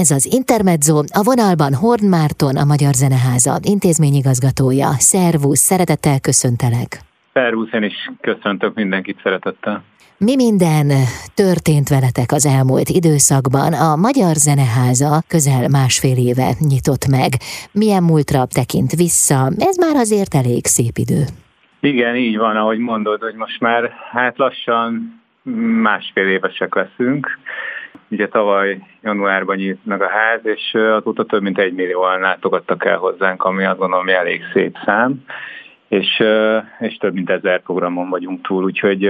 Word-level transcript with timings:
Ez 0.00 0.10
az 0.10 0.24
Intermezzo, 0.38 0.96
a 1.20 1.22
vonalban 1.30 1.72
Horn 1.74 2.06
Márton, 2.16 2.56
a 2.56 2.64
Magyar 2.72 2.94
Zeneháza 3.02 3.54
intézményigazgatója. 3.74 4.90
Szervusz, 5.12 5.64
szeretettel 5.70 6.20
köszöntelek. 6.20 6.90
Szervusz, 7.32 7.72
én 7.72 7.82
is 7.82 8.10
köszöntök 8.20 8.74
mindenkit 8.74 9.20
szeretettel. 9.22 9.82
Mi 10.18 10.34
minden 10.34 10.86
történt 11.34 11.88
veletek 11.88 12.30
az 12.32 12.46
elmúlt 12.46 12.88
időszakban? 12.88 13.72
A 13.72 13.96
Magyar 13.96 14.34
Zeneháza 14.46 15.12
közel 15.28 15.68
másfél 15.68 16.18
éve 16.28 16.48
nyitott 16.72 17.04
meg. 17.16 17.30
Milyen 17.72 18.02
múltra 18.02 18.40
tekint 18.58 18.92
vissza? 19.04 19.40
Ez 19.70 19.76
már 19.84 19.96
azért 20.04 20.34
elég 20.34 20.62
szép 20.76 20.96
idő. 21.04 21.22
Igen, 21.80 22.14
így 22.16 22.36
van, 22.36 22.56
ahogy 22.56 22.78
mondod, 22.78 23.20
hogy 23.22 23.34
most 23.34 23.60
már 23.60 23.82
hát 24.12 24.38
lassan 24.38 24.90
másfél 25.88 26.28
évesek 26.28 26.74
leszünk. 26.74 27.38
Ugye 28.12 28.28
tavaly 28.28 28.78
januárban 29.02 29.56
nyílt 29.56 29.84
meg 29.84 30.02
a 30.02 30.08
ház, 30.08 30.40
és 30.42 30.74
azóta 30.74 31.24
több 31.24 31.42
mint 31.42 31.58
egy 31.58 31.72
millióan 31.72 32.20
látogattak 32.20 32.84
el 32.84 32.96
hozzánk, 32.96 33.42
ami 33.44 33.64
azt 33.64 33.78
gondolom, 33.78 34.04
hogy 34.04 34.14
elég 34.14 34.42
szép 34.52 34.76
szám, 34.84 35.24
és, 35.88 36.22
és 36.78 36.96
több 36.96 37.14
mint 37.14 37.30
ezer 37.30 37.62
programon 37.62 38.08
vagyunk 38.08 38.46
túl, 38.46 38.64
úgyhogy, 38.64 39.06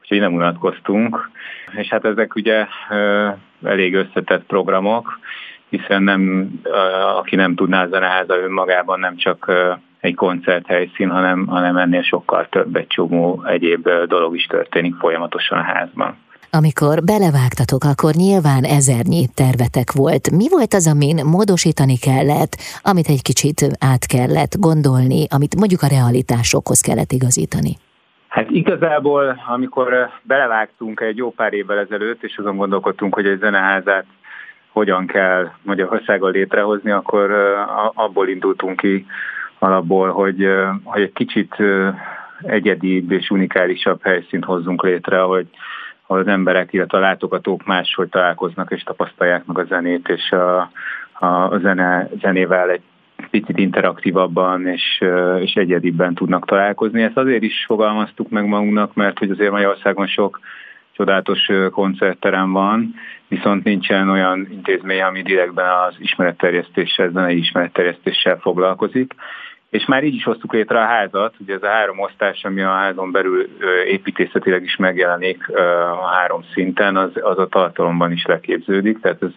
úgyhogy 0.00 0.18
nem 0.18 0.34
unatkoztunk. 0.34 1.30
És 1.76 1.88
hát 1.88 2.04
ezek 2.04 2.34
ugye 2.34 2.66
elég 3.62 3.94
összetett 3.94 4.46
programok, 4.46 5.18
hiszen 5.68 6.02
nem, 6.02 6.50
aki 7.16 7.36
nem 7.36 7.54
tudná, 7.54 7.82
a 7.82 7.88
zeneháza 7.88 8.36
önmagában 8.36 9.00
nem 9.00 9.16
csak 9.16 9.52
egy 10.00 10.14
koncerthelyszín, 10.14 11.10
hanem, 11.10 11.46
hanem 11.46 11.76
ennél 11.76 12.02
sokkal 12.02 12.46
több, 12.48 12.76
egy 12.76 12.86
csomó 12.86 13.44
egyéb 13.46 13.88
dolog 14.06 14.34
is 14.34 14.46
történik 14.46 14.94
folyamatosan 14.94 15.58
a 15.58 15.62
házban. 15.62 16.26
Amikor 16.50 17.04
belevágtatok, 17.04 17.84
akkor 17.84 18.12
nyilván 18.12 18.64
ezernyi 18.64 19.22
tervetek 19.34 19.92
volt. 19.92 20.30
Mi 20.30 20.46
volt 20.50 20.74
az, 20.74 20.86
amin 20.94 21.16
módosítani 21.24 21.96
kellett, 21.96 22.52
amit 22.82 23.08
egy 23.08 23.22
kicsit 23.22 23.58
át 23.90 24.04
kellett 24.06 24.54
gondolni, 24.58 25.26
amit 25.36 25.56
mondjuk 25.56 25.82
a 25.82 25.92
realitásokhoz 25.96 26.80
kellett 26.80 27.12
igazítani? 27.12 27.72
Hát 28.28 28.50
igazából, 28.50 29.40
amikor 29.48 30.10
belevágtunk 30.22 31.00
egy 31.00 31.16
jó 31.16 31.30
pár 31.30 31.52
évvel 31.52 31.78
ezelőtt, 31.78 32.22
és 32.22 32.36
azon 32.36 32.56
gondolkodtunk, 32.56 33.14
hogy 33.14 33.26
egy 33.26 33.38
zeneházát 33.38 34.06
hogyan 34.72 35.06
kell 35.06 35.50
Magyarországon 35.62 36.30
létrehozni, 36.30 36.90
akkor 36.90 37.30
abból 37.94 38.28
indultunk 38.28 38.76
ki 38.80 39.06
alapból, 39.58 40.10
hogy, 40.10 40.48
hogy 40.84 41.02
egy 41.02 41.12
kicsit 41.12 41.56
egyedibb 42.42 43.10
és 43.10 43.30
unikálisabb 43.30 44.02
helyszínt 44.02 44.44
hozzunk 44.44 44.82
létre, 44.82 45.18
hogy 45.18 45.46
ahol 46.08 46.22
az 46.22 46.28
emberek, 46.28 46.72
illetve 46.72 46.98
a 46.98 47.00
látogatók 47.00 47.64
máshogy 47.64 48.08
találkoznak 48.08 48.70
és 48.70 48.82
tapasztalják 48.82 49.44
meg 49.44 49.58
a 49.58 49.64
zenét, 49.64 50.08
és 50.08 50.30
a, 50.30 50.70
a 51.26 51.58
zene, 51.58 52.08
zenével 52.20 52.70
egy 52.70 52.82
picit 53.30 53.58
interaktívabban 53.58 54.66
és, 54.66 55.04
és 55.40 55.52
egyedibben 55.54 56.14
tudnak 56.14 56.46
találkozni. 56.46 57.02
Ezt 57.02 57.16
azért 57.16 57.42
is 57.42 57.64
fogalmaztuk 57.66 58.28
meg 58.28 58.46
magunknak, 58.46 58.94
mert 58.94 59.18
hogy 59.18 59.30
azért 59.30 59.50
Magyarországon 59.50 60.06
sok 60.06 60.40
csodálatos 60.92 61.50
koncertterem 61.70 62.52
van, 62.52 62.94
viszont 63.28 63.64
nincsen 63.64 64.08
olyan 64.08 64.48
intézmény, 64.50 65.00
ami 65.00 65.22
direktben 65.22 65.70
az 65.88 65.94
ismeretterjesztéssel, 65.98 67.10
zenei 67.10 67.38
ismeretterjesztéssel 67.38 68.38
foglalkozik. 68.38 69.14
És 69.70 69.86
már 69.86 70.04
így 70.04 70.14
is 70.14 70.24
hoztuk 70.24 70.52
létre 70.52 70.80
a 70.80 70.86
házat, 70.86 71.34
ugye 71.38 71.54
ez 71.54 71.62
a 71.62 71.68
három 71.68 71.98
osztás, 71.98 72.44
ami 72.44 72.62
a 72.62 72.68
házon 72.68 73.10
belül 73.10 73.48
építészetileg 73.86 74.62
is 74.62 74.76
megjelenik 74.76 75.48
a 76.02 76.06
három 76.06 76.44
szinten, 76.52 76.96
az, 76.96 77.10
az 77.20 77.38
a 77.38 77.46
tartalomban 77.46 78.12
is 78.12 78.24
leképződik, 78.24 79.00
tehát 79.00 79.22
ez 79.22 79.30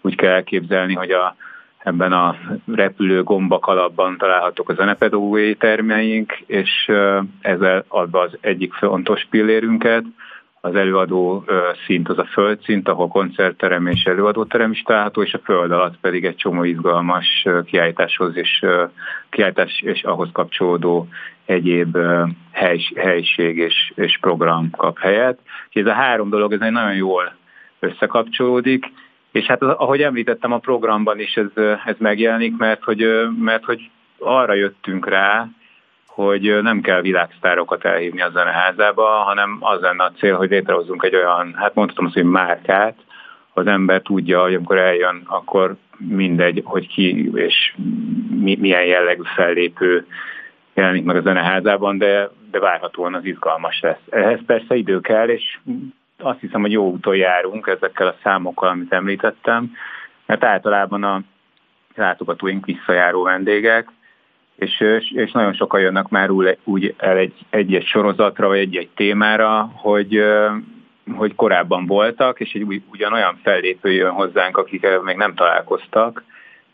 úgy 0.00 0.16
kell 0.16 0.30
elképzelni, 0.32 0.94
hogy 0.94 1.10
a, 1.10 1.36
ebben 1.78 2.12
a 2.12 2.36
repülő 2.74 3.22
gombak 3.22 3.66
alapban 3.66 4.16
találhatók 4.18 4.68
a 4.68 4.74
zenepedagógiai 4.74 5.54
termeink, 5.54 6.32
és 6.46 6.90
ezzel 7.40 7.84
adva 7.88 8.20
az 8.20 8.38
egyik 8.40 8.72
fontos 8.72 9.26
pillérünket, 9.30 10.04
az 10.64 10.74
előadó 10.74 11.44
szint 11.86 12.08
az 12.08 12.18
a 12.18 12.24
földszint, 12.24 12.88
ahol 12.88 13.08
koncertterem 13.08 13.86
és 13.86 14.04
előadóterem 14.04 14.70
is 14.70 14.82
található, 14.82 15.22
és 15.22 15.34
a 15.34 15.40
föld 15.44 15.72
alatt 15.72 15.98
pedig 16.00 16.24
egy 16.24 16.36
csomó 16.36 16.64
izgalmas 16.64 17.46
kiállításhoz 17.64 18.36
és 18.36 18.64
kiállítás 19.30 19.80
és 19.80 20.02
ahhoz 20.02 20.28
kapcsolódó 20.32 21.08
egyéb 21.44 21.98
hely, 22.50 22.80
helység 22.96 23.56
és, 23.56 23.92
és 23.94 24.18
program 24.20 24.70
kap 24.70 24.98
helyet. 24.98 25.38
És 25.70 25.80
ez 25.80 25.86
a 25.86 25.92
három 25.92 26.30
dolog, 26.30 26.52
ez 26.52 26.60
egy 26.60 26.72
nagyon 26.72 26.94
jól 26.94 27.34
összekapcsolódik, 27.78 28.92
és 29.32 29.46
hát 29.46 29.62
ahogy 29.62 30.02
említettem 30.02 30.52
a 30.52 30.58
programban 30.58 31.20
is 31.20 31.34
ez, 31.34 31.64
ez 31.84 31.96
megjelenik, 31.98 32.56
mert 32.56 32.82
hogy, 32.82 33.06
mert 33.38 33.64
hogy 33.64 33.90
arra 34.18 34.54
jöttünk 34.54 35.08
rá, 35.08 35.48
hogy 36.14 36.62
nem 36.62 36.80
kell 36.80 37.00
világsztárokat 37.00 37.84
elhívni 37.84 38.20
a 38.20 38.30
zeneházába, 38.30 39.06
hanem 39.06 39.56
az 39.60 39.80
lenne 39.80 40.04
a 40.04 40.12
cél, 40.18 40.36
hogy 40.36 40.50
létrehozzunk 40.50 41.02
egy 41.02 41.14
olyan, 41.14 41.54
hát 41.54 41.74
mondhatom 41.74 42.04
azt, 42.04 42.14
hogy 42.14 42.24
márkát, 42.24 42.96
az 43.54 43.66
ember 43.66 44.02
tudja, 44.02 44.42
hogy 44.42 44.54
amikor 44.54 44.76
eljön, 44.76 45.22
akkor 45.26 45.76
mindegy, 45.98 46.62
hogy 46.64 46.88
ki 46.88 47.30
és 47.34 47.74
mi, 48.40 48.56
milyen 48.60 48.84
jellegű 48.84 49.22
fellépő 49.34 50.06
jelenik 50.74 51.04
meg 51.04 51.16
a 51.16 51.20
zeneházában, 51.20 51.98
de, 51.98 52.28
de 52.50 52.58
várhatóan 52.58 53.14
az 53.14 53.24
izgalmas 53.24 53.80
lesz. 53.80 54.00
Ehhez 54.10 54.40
persze 54.46 54.74
idő 54.74 55.00
kell, 55.00 55.28
és 55.28 55.58
azt 56.18 56.40
hiszem, 56.40 56.60
hogy 56.60 56.72
jó 56.72 56.90
úton 56.90 57.16
járunk 57.16 57.66
ezekkel 57.66 58.06
a 58.06 58.16
számokkal, 58.22 58.68
amit 58.68 58.92
említettem, 58.92 59.72
mert 60.26 60.44
általában 60.44 61.04
a 61.04 61.20
látogatóink 61.94 62.66
visszajáró 62.66 63.22
vendégek, 63.22 63.88
és, 64.56 64.80
és 65.14 65.32
nagyon 65.32 65.54
sokan 65.54 65.80
jönnek 65.80 66.08
már 66.08 66.30
úgy, 66.64 66.94
el 66.96 67.16
egy, 67.16 67.34
egy-egy 67.50 67.86
sorozatra, 67.86 68.48
vagy 68.48 68.58
egy-egy 68.58 68.88
témára, 68.94 69.70
hogy, 69.74 70.22
hogy 71.16 71.34
korábban 71.34 71.86
voltak, 71.86 72.40
és 72.40 72.52
egy 72.52 72.82
ugyanolyan 72.92 73.40
fellépő 73.42 73.92
jön 73.92 74.10
hozzánk, 74.10 74.56
akik 74.56 74.86
még 75.04 75.16
nem 75.16 75.34
találkoztak, 75.34 76.24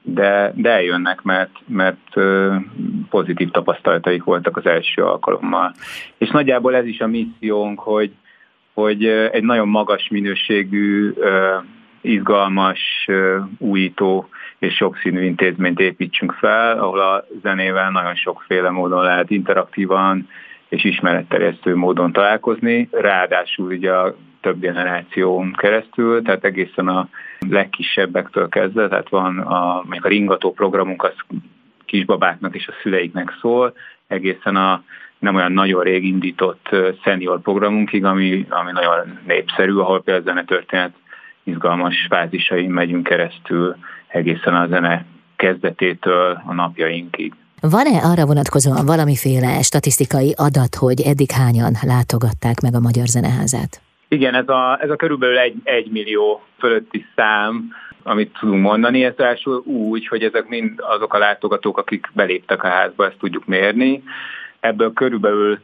de, 0.02 0.52
de 0.54 0.70
eljönnek, 0.70 1.22
mert, 1.22 1.56
mert 1.66 2.14
pozitív 3.10 3.50
tapasztalataik 3.50 4.24
voltak 4.24 4.56
az 4.56 4.66
első 4.66 5.02
alkalommal. 5.02 5.74
És 6.18 6.30
nagyjából 6.30 6.76
ez 6.76 6.86
is 6.86 7.00
a 7.00 7.06
missziónk, 7.06 7.80
hogy, 7.80 8.12
hogy 8.74 9.06
egy 9.06 9.42
nagyon 9.42 9.68
magas 9.68 10.08
minőségű, 10.08 11.12
izgalmas, 12.00 13.08
újító 13.58 14.28
és 14.58 14.74
sokszínű 14.74 15.24
intézményt 15.24 15.80
építsünk 15.80 16.32
fel, 16.32 16.78
ahol 16.78 17.00
a 17.00 17.24
zenével 17.42 17.90
nagyon 17.90 18.14
sokféle 18.14 18.70
módon 18.70 19.02
lehet 19.02 19.30
interaktívan 19.30 20.28
és 20.68 20.84
ismeretterjesztő 20.84 21.74
módon 21.74 22.12
találkozni, 22.12 22.88
ráadásul 22.92 23.66
ugye 23.66 23.92
a 23.92 24.14
több 24.40 24.60
generáción 24.60 25.52
keresztül, 25.52 26.22
tehát 26.22 26.44
egészen 26.44 26.88
a 26.88 27.08
legkisebbektől 27.48 28.48
kezdve, 28.48 28.88
tehát 28.88 29.08
van 29.08 29.38
a, 29.38 29.82
még 29.88 30.04
a 30.04 30.08
ringató 30.08 30.52
programunk, 30.52 31.02
az 31.02 31.14
kisbabáknak 31.84 32.54
és 32.54 32.68
a 32.68 32.74
szüleiknek 32.82 33.38
szól, 33.40 33.74
egészen 34.06 34.56
a 34.56 34.82
nem 35.18 35.34
olyan 35.34 35.52
nagyon 35.52 35.82
rég 35.82 36.04
indított 36.04 36.68
senior 37.02 37.40
programunkig, 37.40 38.04
ami, 38.04 38.46
ami 38.48 38.72
nagyon 38.72 39.18
népszerű, 39.26 39.74
ahol 39.74 40.02
például 40.02 40.26
a 40.26 40.30
zenetörténet 40.30 40.94
izgalmas 41.48 42.06
fázisain 42.08 42.70
megyünk 42.70 43.02
keresztül 43.02 43.76
egészen 44.08 44.54
a 44.54 44.66
zene 44.66 45.04
kezdetétől 45.36 46.42
a 46.46 46.52
napjainkig. 46.52 47.32
Van-e 47.60 47.98
arra 48.10 48.26
vonatkozóan 48.26 48.86
valamiféle 48.86 49.62
statisztikai 49.62 50.34
adat, 50.36 50.74
hogy 50.74 51.00
eddig 51.00 51.30
hányan 51.30 51.72
látogatták 51.82 52.60
meg 52.60 52.74
a 52.74 52.80
Magyar 52.80 53.06
Zeneházát? 53.06 53.80
Igen, 54.08 54.34
ez 54.34 54.48
a, 54.48 54.78
ez 54.82 54.90
a 54.90 54.96
körülbelül 54.96 55.38
egy, 55.38 55.54
egy 55.62 55.90
millió 55.90 56.42
fölötti 56.58 57.04
szám, 57.16 57.70
amit 58.02 58.36
tudunk 58.40 58.62
mondani. 58.62 59.04
Ez 59.04 59.14
első 59.16 59.50
úgy, 59.64 60.06
hogy 60.06 60.22
ezek 60.22 60.48
mind 60.48 60.72
azok 60.76 61.14
a 61.14 61.18
látogatók, 61.18 61.78
akik 61.78 62.10
beléptek 62.12 62.62
a 62.62 62.68
házba, 62.68 63.06
ezt 63.06 63.18
tudjuk 63.18 63.46
mérni. 63.46 64.02
Ebből 64.60 64.92
körülbelül 64.92 65.58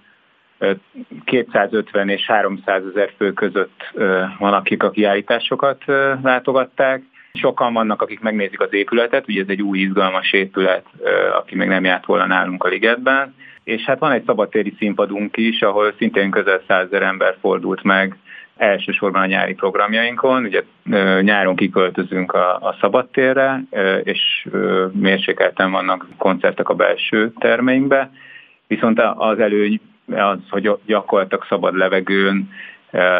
250 1.24 2.08
és 2.08 2.26
300 2.26 2.82
ezer 2.90 3.12
fő 3.16 3.32
között 3.32 3.92
van, 4.38 4.52
akik 4.52 4.82
a 4.82 4.90
kiállításokat 4.90 5.84
látogatták. 6.22 7.02
Sokan 7.32 7.72
vannak, 7.72 8.02
akik 8.02 8.20
megnézik 8.20 8.60
az 8.60 8.72
épületet, 8.72 9.28
ugye 9.28 9.42
ez 9.42 9.48
egy 9.48 9.62
új 9.62 9.78
izgalmas 9.78 10.32
épület, 10.32 10.84
aki 11.38 11.56
még 11.56 11.68
nem 11.68 11.84
járt 11.84 12.06
volna 12.06 12.26
nálunk 12.26 12.64
a 12.64 12.68
ligetben. 12.68 13.34
És 13.64 13.82
hát 13.82 13.98
van 13.98 14.12
egy 14.12 14.24
szabadtéri 14.26 14.74
színpadunk 14.78 15.36
is, 15.36 15.62
ahol 15.62 15.94
szintén 15.98 16.30
közel 16.30 16.62
százezer 16.68 17.02
ember 17.02 17.36
fordult 17.40 17.82
meg 17.82 18.16
elsősorban 18.56 19.22
a 19.22 19.26
nyári 19.26 19.54
programjainkon. 19.54 20.44
Ugye 20.44 20.62
nyáron 21.20 21.56
kiköltözünk 21.56 22.32
a, 22.32 22.54
a 22.54 22.76
szabadtérre, 22.80 23.64
és 24.02 24.48
mérsékelten 24.92 25.70
vannak 25.70 26.06
koncertek 26.18 26.68
a 26.68 26.74
belső 26.74 27.32
termeinkbe, 27.38 28.10
viszont 28.66 29.00
az 29.16 29.38
előny 29.38 29.80
az, 30.12 30.38
hogy 30.50 30.70
gyakorlatilag 30.86 31.44
szabad 31.48 31.76
levegőn 31.76 32.50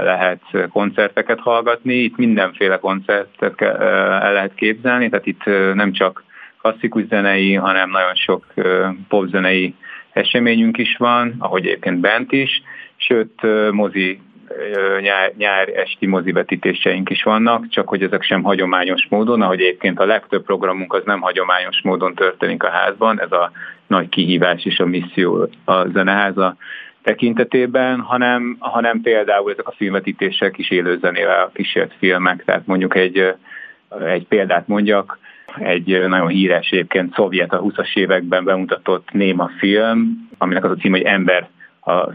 lehet 0.03 0.41
koncerteket 0.73 1.41
hallgatni. 1.41 1.95
Itt 1.95 2.17
mindenféle 2.17 2.79
koncertet 2.79 3.61
el 3.61 4.33
lehet 4.33 4.55
képzelni, 4.55 5.09
tehát 5.09 5.27
itt 5.27 5.45
nem 5.75 5.93
csak 5.93 6.25
klasszikus 6.61 7.07
zenei, 7.07 7.55
hanem 7.55 7.91
nagyon 7.91 8.15
sok 8.15 8.45
popzenei 9.09 9.75
eseményünk 10.13 10.79
is 10.79 10.97
van, 10.97 11.35
ahogy 11.39 11.67
egyébként 11.67 12.01
bent 12.01 12.33
is, 12.33 12.63
sőt 12.97 13.43
mozi 13.71 14.21
nyár, 15.01 15.33
nyár 15.37 15.69
esti 15.69 16.07
mozivetítéseink 16.07 17.11
is 17.11 17.23
vannak, 17.23 17.69
csak 17.69 17.89
hogy 17.89 18.03
ezek 18.03 18.23
sem 18.23 18.43
hagyományos 18.43 19.07
módon, 19.09 19.43
ahogy 19.43 19.61
egyébként 19.61 20.01
a 20.01 20.07
legtöbb 20.07 20.45
programunk 20.45 20.93
az 20.93 21.03
nem 21.05 21.21
hagyományos 21.21 21.81
módon 21.83 22.15
történik 22.15 22.63
a 22.63 22.71
házban, 22.71 23.21
ez 23.21 23.33
a 23.33 23.51
nagy 23.87 24.09
kihívás 24.09 24.65
és 24.65 24.79
a 24.79 24.87
misszió 24.87 25.49
a 25.65 25.89
zeneháza 25.89 26.57
tekintetében, 27.03 28.01
hanem, 28.01 28.57
hanem 28.59 29.01
például 29.01 29.51
ezek 29.51 29.69
a 29.69 29.75
filmvetítések 29.77 30.59
is 30.59 30.71
élőzenével 30.71 31.51
kísért 31.55 31.95
filmek, 31.99 32.45
tehát 32.45 32.67
mondjuk 32.67 32.97
egy, 32.97 33.35
egy 34.07 34.27
példát 34.27 34.69
mondjak, 34.69 35.19
egy 35.59 36.05
nagyon 36.09 36.29
híres 36.29 36.71
egyébként 36.71 37.15
szovjet 37.15 37.53
a 37.53 37.63
20-as 37.63 37.97
években 37.97 38.45
bemutatott 38.45 39.11
néma 39.13 39.51
film, 39.59 40.29
aminek 40.39 40.65
az 40.65 40.71
a 40.71 40.75
cím, 40.75 40.91
hogy 40.91 41.03
Ember 41.03 41.49
a 41.85 42.09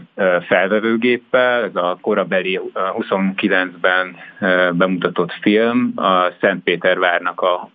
felvevőgéppel, 0.46 1.64
ez 1.64 1.76
a 1.76 1.98
korabeli 2.00 2.60
29-ben 2.74 4.16
bemutatott 4.72 5.32
film 5.40 5.92
a 5.96 6.30
Szentpétervárnak 6.40 7.40
a 7.40 7.70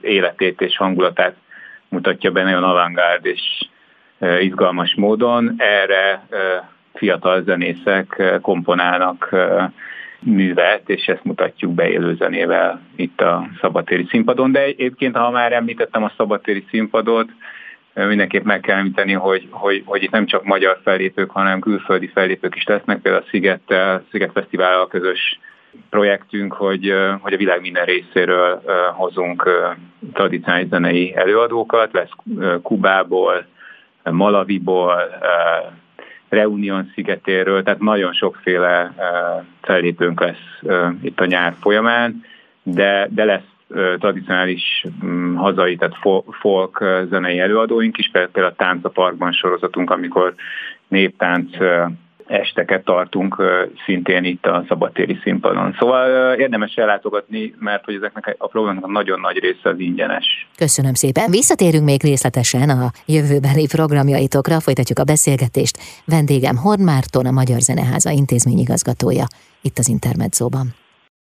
életét 0.00 0.60
és 0.60 0.76
hangulatát 0.76 1.34
mutatja 1.88 2.30
be 2.30 2.42
nagyon 2.42 2.64
avantgárd 2.64 3.26
és 3.26 3.40
izgalmas 4.40 4.94
módon. 4.94 5.54
Erre 5.56 6.26
fiatal 6.94 7.42
zenészek 7.42 8.22
komponálnak 8.42 9.36
művet, 10.20 10.88
és 10.88 11.06
ezt 11.06 11.24
mutatjuk 11.24 11.74
be 11.74 11.88
élőzenével 11.88 12.80
itt 12.96 13.20
a 13.20 13.48
szabadtéri 13.60 14.06
színpadon. 14.08 14.52
De 14.52 14.62
egyébként, 14.62 15.16
ha 15.16 15.30
már 15.30 15.52
említettem 15.52 16.02
a 16.02 16.12
szabadtéri 16.16 16.64
színpadot, 16.70 17.28
mindenképp 18.06 18.44
meg 18.44 18.60
kell 18.60 18.78
említeni, 18.78 19.12
hogy, 19.12 19.48
hogy, 19.50 19.82
hogy 19.84 20.02
itt 20.02 20.10
nem 20.10 20.26
csak 20.26 20.44
magyar 20.44 20.80
fellépők, 20.82 21.30
hanem 21.30 21.60
külföldi 21.60 22.06
fellépők 22.06 22.56
is 22.56 22.64
lesznek, 22.64 22.98
például 23.00 23.24
a 23.24 23.28
Szigettel, 23.30 24.04
Sziget 24.10 24.32
Fesztivállal 24.32 24.88
közös 24.88 25.38
projektünk, 25.90 26.52
hogy, 26.52 26.94
hogy 27.20 27.32
a 27.32 27.36
világ 27.36 27.60
minden 27.60 27.84
részéről 27.84 28.62
hozunk 28.96 29.50
tradicionális 30.12 30.68
zenei 30.68 31.16
előadókat, 31.16 31.92
lesz 31.92 32.10
Kubából, 32.62 33.46
Malaviból, 34.02 35.02
Reunion 36.28 36.90
szigetéről, 36.94 37.62
tehát 37.62 37.80
nagyon 37.80 38.12
sokféle 38.12 38.94
fellépőnk 39.62 40.20
lesz 40.20 40.62
itt 41.02 41.20
a 41.20 41.26
nyár 41.26 41.54
folyamán, 41.60 42.24
de, 42.62 43.08
de 43.10 43.24
lesz 43.24 43.56
tradicionális 43.98 44.84
mm, 45.04 45.34
hazai, 45.34 45.76
tehát 45.76 45.96
folk 46.40 46.84
zenei 47.10 47.38
előadóink 47.38 47.98
is, 47.98 48.10
például 48.12 48.46
a 48.46 48.54
Tánc 48.54 48.84
a 48.84 48.88
Parkban 48.88 49.32
sorozatunk, 49.32 49.90
amikor 49.90 50.34
néptánc 50.88 51.50
esteket 52.28 52.84
tartunk 52.84 53.42
szintén 53.84 54.24
itt 54.24 54.46
a 54.46 54.64
szabadtéri 54.68 55.18
színpadon. 55.22 55.76
Szóval 55.78 56.34
érdemes 56.34 56.74
ellátogatni, 56.74 57.54
mert 57.58 57.84
hogy 57.84 57.94
ezeknek 57.94 58.34
a 58.38 58.46
programoknak 58.46 58.84
a 58.84 58.92
nagyon 58.92 59.20
nagy 59.20 59.38
része 59.38 59.68
az 59.68 59.78
ingyenes. 59.78 60.48
Köszönöm 60.56 60.94
szépen. 60.94 61.30
Visszatérünk 61.30 61.84
még 61.84 62.02
részletesen 62.02 62.70
a 62.70 62.90
jövőbeli 63.06 63.66
programjaitokra, 63.66 64.60
folytatjuk 64.60 64.98
a 64.98 65.04
beszélgetést. 65.04 65.78
Vendégem 66.04 66.56
Horn 66.56 66.82
Márton, 66.82 67.26
a 67.26 67.30
Magyar 67.30 67.60
Zeneháza 67.60 68.10
intézményigazgatója, 68.10 69.24
itt 69.62 69.78
az 69.78 69.88
Intermedzóban. 69.88 70.66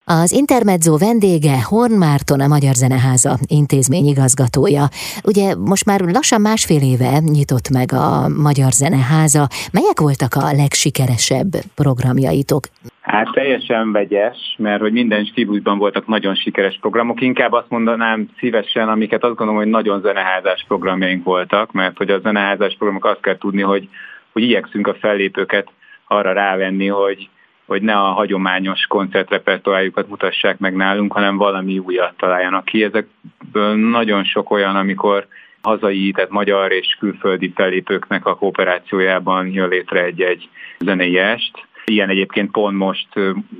Az 0.08 0.32
Intermezzo 0.32 0.96
vendége 0.98 1.56
Horn 1.62 1.92
Márton, 1.92 2.40
a 2.40 2.52
Magyar 2.54 2.74
Zeneháza 2.74 3.34
intézmény 3.46 4.06
igazgatója. 4.14 4.84
Ugye 5.30 5.46
most 5.72 5.84
már 5.84 6.00
lassan 6.00 6.40
másfél 6.40 6.82
éve 6.92 7.18
nyitott 7.18 7.68
meg 7.78 7.88
a 7.92 8.28
Magyar 8.48 8.72
Zeneháza. 8.80 9.44
Melyek 9.76 9.98
voltak 10.06 10.32
a 10.34 10.52
legsikeresebb 10.62 11.50
programjaitok? 11.80 12.62
Hát 13.00 13.28
teljesen 13.32 13.92
vegyes, 13.92 14.38
mert 14.58 14.80
hogy 14.80 14.92
minden 14.92 15.24
stílusban 15.24 15.78
voltak 15.78 16.06
nagyon 16.06 16.34
sikeres 16.34 16.78
programok. 16.80 17.20
Inkább 17.20 17.52
azt 17.52 17.70
mondanám 17.70 18.28
szívesen, 18.38 18.88
amiket 18.88 19.24
azt 19.24 19.36
gondolom, 19.36 19.60
hogy 19.62 19.70
nagyon 19.70 20.00
zeneházás 20.00 20.64
programjaink 20.68 21.24
voltak, 21.24 21.72
mert 21.72 21.96
hogy 21.96 22.10
a 22.10 22.20
zeneházás 22.20 22.74
programok 22.78 23.04
azt 23.04 23.20
kell 23.20 23.38
tudni, 23.38 23.62
hogy, 23.62 23.88
hogy 24.32 24.42
igyekszünk 24.42 24.86
a 24.86 24.98
fellépőket 25.00 25.68
arra 26.06 26.32
rávenni, 26.32 26.86
hogy 26.86 27.28
hogy 27.66 27.82
ne 27.82 27.94
a 27.94 28.12
hagyományos 28.12 28.86
koncertrepertoárjukat 28.86 30.08
mutassák 30.08 30.58
meg 30.58 30.74
nálunk, 30.74 31.12
hanem 31.12 31.36
valami 31.36 31.78
újat 31.78 32.16
találjanak 32.16 32.64
ki. 32.64 32.84
Ezekből 32.84 33.74
nagyon 33.74 34.24
sok 34.24 34.50
olyan, 34.50 34.76
amikor 34.76 35.26
hazai, 35.62 36.10
tehát 36.10 36.30
magyar 36.30 36.72
és 36.72 36.96
külföldi 36.98 37.52
fellépőknek 37.54 38.26
a 38.26 38.36
kooperációjában 38.36 39.46
jön 39.46 39.68
létre 39.68 40.04
egy-egy 40.04 40.48
zenei 40.78 41.18
est. 41.18 41.65
Ilyen 41.90 42.08
egyébként 42.08 42.50
pont 42.50 42.76
most 42.76 43.08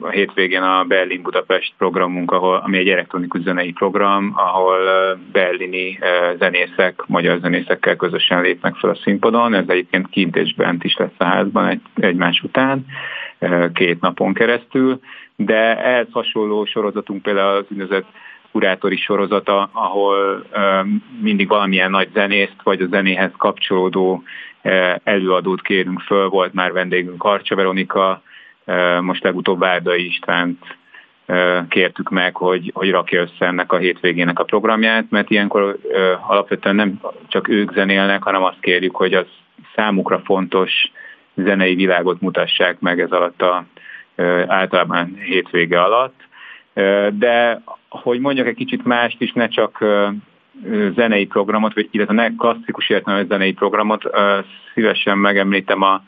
a 0.01 0.09
hétvégén 0.09 0.63
a 0.63 0.85
Berlin-Budapest 0.85 1.75
programunk, 1.79 2.31
ahol, 2.31 2.57
ami 2.57 2.79
egy 2.79 2.89
elektronikus 2.89 3.41
zenei 3.41 3.73
program, 3.73 4.33
ahol 4.37 4.79
berlini 5.33 5.99
zenészek, 6.39 7.03
magyar 7.07 7.39
zenészekkel 7.39 7.97
közösen 7.97 8.41
lépnek 8.41 8.75
fel 8.75 8.91
a 8.91 8.95
színpadon. 8.95 9.55
Ez 9.55 9.65
egyébként 9.69 10.09
kint 10.09 10.37
és 10.37 10.55
bent 10.55 10.85
is 10.85 10.97
lesz 10.97 11.15
a 11.19 11.25
házban 11.25 11.67
egy, 11.67 11.81
egymás 11.95 12.41
után 12.43 12.87
két 13.75 14.01
napon 14.01 14.35
keresztül, 14.35 15.01
de 15.37 15.85
ehhez 15.85 16.07
hasonló 16.11 16.65
sorozatunk 16.65 17.23
például 17.23 17.57
az 17.57 17.65
úgynevezett 17.69 18.07
kurátori 18.57 18.97
sorozata, 18.97 19.69
ahol 19.73 20.47
mindig 21.21 21.49
valamilyen 21.49 21.91
nagy 21.91 22.09
zenészt, 22.15 22.57
vagy 22.63 22.81
a 22.81 22.87
zenéhez 22.87 23.31
kapcsolódó 23.37 24.23
előadót 25.05 25.63
kérünk 25.63 26.01
föl. 26.01 26.29
Volt 26.29 26.53
már 26.53 26.73
vendégünk 26.73 27.25
Arcsa 27.25 27.55
Veronika, 27.55 28.23
most 29.01 29.23
legutóbb 29.23 29.65
Árdai 29.65 30.07
Istvánt 30.07 30.77
kértük 31.69 32.11
meg, 32.11 32.37
hogy, 32.37 32.71
hogy 32.75 32.91
rakja 32.91 33.21
össze 33.21 33.47
ennek 33.47 33.73
a 33.73 33.77
hétvégének 33.77 34.39
a 34.39 34.45
programját, 34.45 35.05
mert 35.09 35.31
ilyenkor 35.31 35.79
alapvetően 36.27 36.75
nem 36.75 37.01
csak 37.29 37.49
ők 37.49 37.73
zenélnek, 37.73 38.23
hanem 38.23 38.43
azt 38.43 38.61
kérjük, 38.61 38.97
hogy 38.97 39.15
az 39.15 39.27
számukra 39.75 40.21
fontos 40.25 40.73
zenei 41.35 41.75
világot 41.75 42.21
mutassák 42.21 42.81
meg 42.81 43.01
ez 43.01 43.11
alatt 43.11 43.43
a 43.43 43.65
általában 44.47 45.17
hétvége 45.25 45.83
alatt. 45.83 46.27
De 47.11 47.63
hogy 47.89 48.21
mondjak 48.21 48.47
egy 48.47 48.55
kicsit 48.55 48.85
mást 48.85 49.21
is, 49.21 49.33
ne 49.33 49.49
csak 49.49 49.85
zenei 50.95 51.27
programot, 51.27 51.75
vagy 51.75 51.89
illetve 51.91 52.15
ne 52.15 52.35
klasszikus 52.35 52.89
értelemben 52.89 53.29
zenei 53.29 53.53
programot, 53.53 54.03
szívesen 54.75 55.19
megemlítem 55.19 55.83
a 55.83 56.03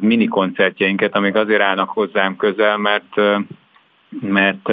mini 0.00 0.26
koncertjeinket, 0.26 1.14
amik 1.14 1.34
azért 1.34 1.60
állnak 1.60 1.88
hozzám 1.88 2.36
közel, 2.36 2.76
mert, 2.76 3.14
mert 4.20 4.68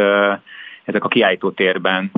ezek 0.83 1.03
a 1.03 1.07
kiállító 1.07 1.51
térben 1.51 2.11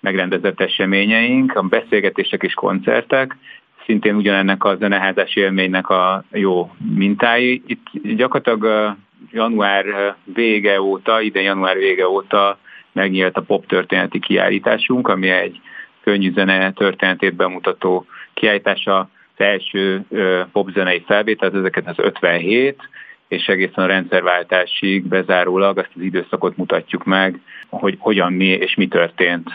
megrendezett 0.00 0.60
eseményeink, 0.60 1.56
a 1.56 1.62
beszélgetések 1.62 2.42
és 2.42 2.54
koncertek, 2.54 3.36
szintén 3.84 4.14
ugyanennek 4.14 4.64
a 4.64 4.76
zeneházás 4.76 5.36
élménynek 5.36 5.88
a 5.88 6.24
jó 6.32 6.70
mintái. 6.94 7.62
Itt 7.66 7.86
gyakorlatilag 8.16 8.96
január 9.36 10.14
vége 10.24 10.80
óta, 10.80 11.20
ide 11.20 11.40
január 11.40 11.76
vége 11.76 12.08
óta 12.08 12.58
megnyílt 12.92 13.36
a 13.36 13.40
pop 13.40 13.66
történeti 13.66 14.18
kiállításunk, 14.18 15.08
ami 15.08 15.28
egy 15.28 15.60
könnyű 16.02 16.32
zene 16.32 16.72
történetét 16.72 17.34
bemutató 17.34 18.06
kiállítása, 18.34 18.98
az 19.38 19.44
első 19.44 20.04
popzenei 20.52 21.04
felvétel, 21.06 21.50
ezeket 21.54 21.86
az 21.86 21.98
57, 21.98 22.88
és 23.28 23.46
egészen 23.46 23.84
a 23.84 23.86
rendszerváltásig 23.86 25.08
bezárólag 25.08 25.78
azt 25.78 25.90
az 25.94 26.02
időszakot 26.02 26.56
mutatjuk 26.56 27.04
meg, 27.04 27.40
hogy 27.68 27.96
hogyan 27.98 28.32
mi 28.32 28.46
és 28.46 28.74
mi 28.74 28.88
történt 28.88 29.48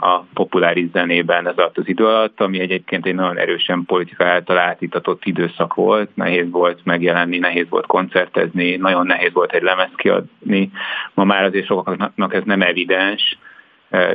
a 0.00 0.18
populáris 0.34 0.90
zenében 0.92 1.48
ez 1.48 1.56
alatt 1.56 1.78
az 1.78 1.88
idő 1.88 2.06
alatt, 2.06 2.40
ami 2.40 2.60
egyébként 2.60 3.06
egy 3.06 3.14
nagyon 3.14 3.38
erősen 3.38 3.84
politika 3.86 4.24
által 4.24 4.58
átítatott 4.58 5.24
időszak 5.24 5.74
volt, 5.74 6.10
nehéz 6.14 6.50
volt 6.50 6.80
megjelenni, 6.84 7.38
nehéz 7.38 7.66
volt 7.68 7.86
koncertezni, 7.86 8.76
nagyon 8.76 9.06
nehéz 9.06 9.32
volt 9.32 9.52
egy 9.52 9.62
lemez 9.62 9.90
kiadni. 9.96 10.70
Ma 11.14 11.24
már 11.24 11.44
azért 11.44 11.66
sokaknak 11.66 12.34
ez 12.34 12.42
nem 12.44 12.62
evidens, 12.62 13.38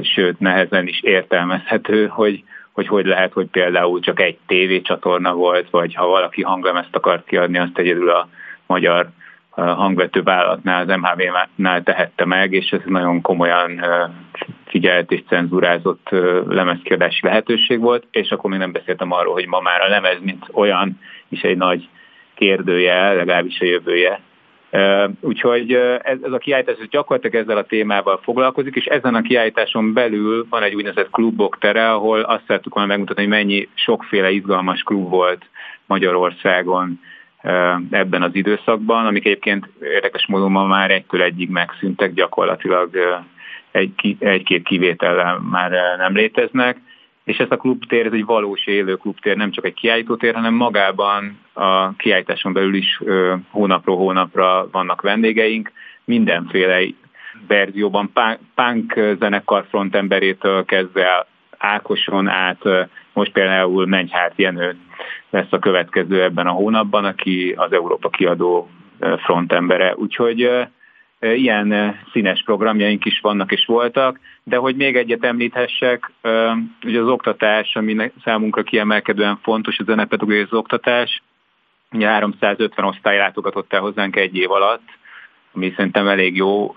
sőt 0.01 0.39
nehezen 0.39 0.87
is 0.87 1.01
értelmezhető, 1.01 2.07
hogy 2.07 2.43
hogy 2.71 2.87
hogy 2.87 3.05
lehet, 3.05 3.33
hogy 3.33 3.47
például 3.47 3.99
csak 3.99 4.19
egy 4.19 4.37
tévécsatorna 4.47 5.33
volt, 5.33 5.69
vagy 5.69 5.93
ha 5.93 6.07
valaki 6.07 6.41
hanglemezt 6.41 6.95
akart 6.95 7.25
kiadni, 7.25 7.57
azt 7.57 7.77
egyedül 7.77 8.09
a 8.09 8.27
magyar 8.67 9.09
hangvető 9.55 10.21
vállalatnál, 10.21 10.81
az 10.81 10.97
MHV-nál 10.97 11.83
tehette 11.83 12.25
meg, 12.25 12.53
és 12.53 12.71
ez 12.71 12.81
nagyon 12.85 13.21
komolyan 13.21 13.85
figyelt 14.65 15.11
és 15.11 15.21
cenzúrázott 15.27 16.09
lemezkiadási 16.47 17.19
lehetőség 17.25 17.79
volt, 17.79 18.07
és 18.11 18.29
akkor 18.29 18.49
még 18.49 18.59
nem 18.59 18.71
beszéltem 18.71 19.11
arról, 19.11 19.33
hogy 19.33 19.47
ma 19.47 19.59
már 19.59 19.81
a 19.81 19.89
lemez, 19.89 20.17
mint 20.21 20.45
olyan 20.51 20.99
is 21.29 21.41
egy 21.41 21.57
nagy 21.57 21.89
kérdője, 22.33 23.13
legalábbis 23.13 23.59
a 23.59 23.65
jövője. 23.65 24.21
Úgyhogy 25.19 25.73
ez, 26.01 26.17
a 26.31 26.37
kiállítás 26.37 26.77
ez 26.81 26.87
gyakorlatilag 26.89 27.35
ezzel 27.35 27.57
a 27.57 27.65
témával 27.65 28.19
foglalkozik, 28.23 28.75
és 28.75 28.85
ezen 28.85 29.15
a 29.15 29.21
kiállításon 29.21 29.93
belül 29.93 30.45
van 30.49 30.63
egy 30.63 30.75
úgynevezett 30.75 31.09
klubok 31.11 31.57
tere, 31.57 31.91
ahol 31.91 32.21
azt 32.21 32.43
szerettük 32.47 32.73
volna 32.73 32.89
megmutatni, 32.89 33.21
hogy 33.21 33.31
mennyi 33.31 33.69
sokféle 33.73 34.31
izgalmas 34.31 34.81
klub 34.81 35.09
volt 35.09 35.45
Magyarországon 35.85 36.99
ebben 37.89 38.21
az 38.21 38.35
időszakban, 38.35 39.05
amik 39.05 39.25
egyébként 39.25 39.69
érdekes 39.81 40.27
módon 40.27 40.51
ma 40.51 40.65
már 40.65 40.91
egytől 40.91 41.21
egyig 41.21 41.49
megszűntek, 41.49 42.13
gyakorlatilag 42.13 42.89
egy, 43.71 44.15
egy-két 44.19 44.63
kivétellel 44.63 45.39
már 45.39 45.71
nem 45.97 46.15
léteznek. 46.15 46.77
És 47.23 47.37
ez 47.37 47.47
a 47.49 47.57
klubtér, 47.57 48.05
ez 48.05 48.11
egy 48.11 48.25
valós 48.25 48.67
élő 48.67 48.95
klubtér, 48.95 49.35
nem 49.35 49.51
csak 49.51 49.65
egy 49.65 49.73
kiállítótér, 49.73 50.33
hanem 50.33 50.53
magában 50.53 51.39
a 51.53 51.95
kiállításon 51.95 52.53
belül 52.53 52.75
is 52.75 53.01
hónapról 53.49 53.97
hónapra 53.97 54.67
vannak 54.71 55.01
vendégeink, 55.01 55.71
mindenféle 56.03 56.85
verzióban, 57.47 58.11
punk 58.55 58.99
zenekar 59.19 59.65
frontemberétől 59.69 60.65
kezdve 60.65 61.27
Ákoson 61.65 62.27
át, 62.27 62.63
most 63.13 63.31
például 63.31 63.85
Mennyhárt 63.85 64.33
Jenő 64.35 64.75
lesz 65.29 65.51
a 65.51 65.59
következő 65.59 66.23
ebben 66.23 66.47
a 66.47 66.51
hónapban, 66.51 67.05
aki 67.05 67.53
az 67.57 67.71
Európa 67.71 68.09
kiadó 68.09 68.69
frontembere. 69.17 69.95
Úgyhogy 69.95 70.49
ilyen 71.19 71.99
színes 72.11 72.43
programjaink 72.45 73.05
is 73.05 73.19
vannak 73.19 73.51
és 73.51 73.65
voltak, 73.65 74.19
de 74.43 74.57
hogy 74.57 74.75
még 74.75 74.95
egyet 74.95 75.23
említhessek, 75.23 76.11
ugye 76.83 76.99
az 76.99 77.07
oktatás, 77.07 77.75
ami 77.75 78.11
számunkra 78.23 78.63
kiemelkedően 78.63 79.39
fontos, 79.41 79.79
a 79.79 79.83
zenepedagógiai 79.83 80.41
az 80.41 80.53
oktatás, 80.53 81.23
ugye 81.91 82.07
350 82.07 82.85
osztály 82.85 83.17
látogatott 83.17 83.73
el 83.73 83.81
hozzánk 83.81 84.15
egy 84.15 84.35
év 84.35 84.51
alatt, 84.51 84.87
ami 85.53 85.73
szerintem 85.75 86.07
elég 86.07 86.35
jó 86.35 86.73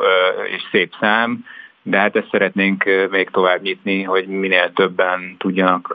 és 0.56 0.62
szép 0.70 0.92
szám, 1.00 1.44
de 1.88 1.98
hát 1.98 2.16
ezt 2.16 2.30
szeretnénk 2.30 2.84
még 3.10 3.30
tovább 3.30 3.62
nyitni, 3.62 4.02
hogy 4.02 4.26
minél 4.26 4.72
többen 4.72 5.34
tudjanak 5.38 5.94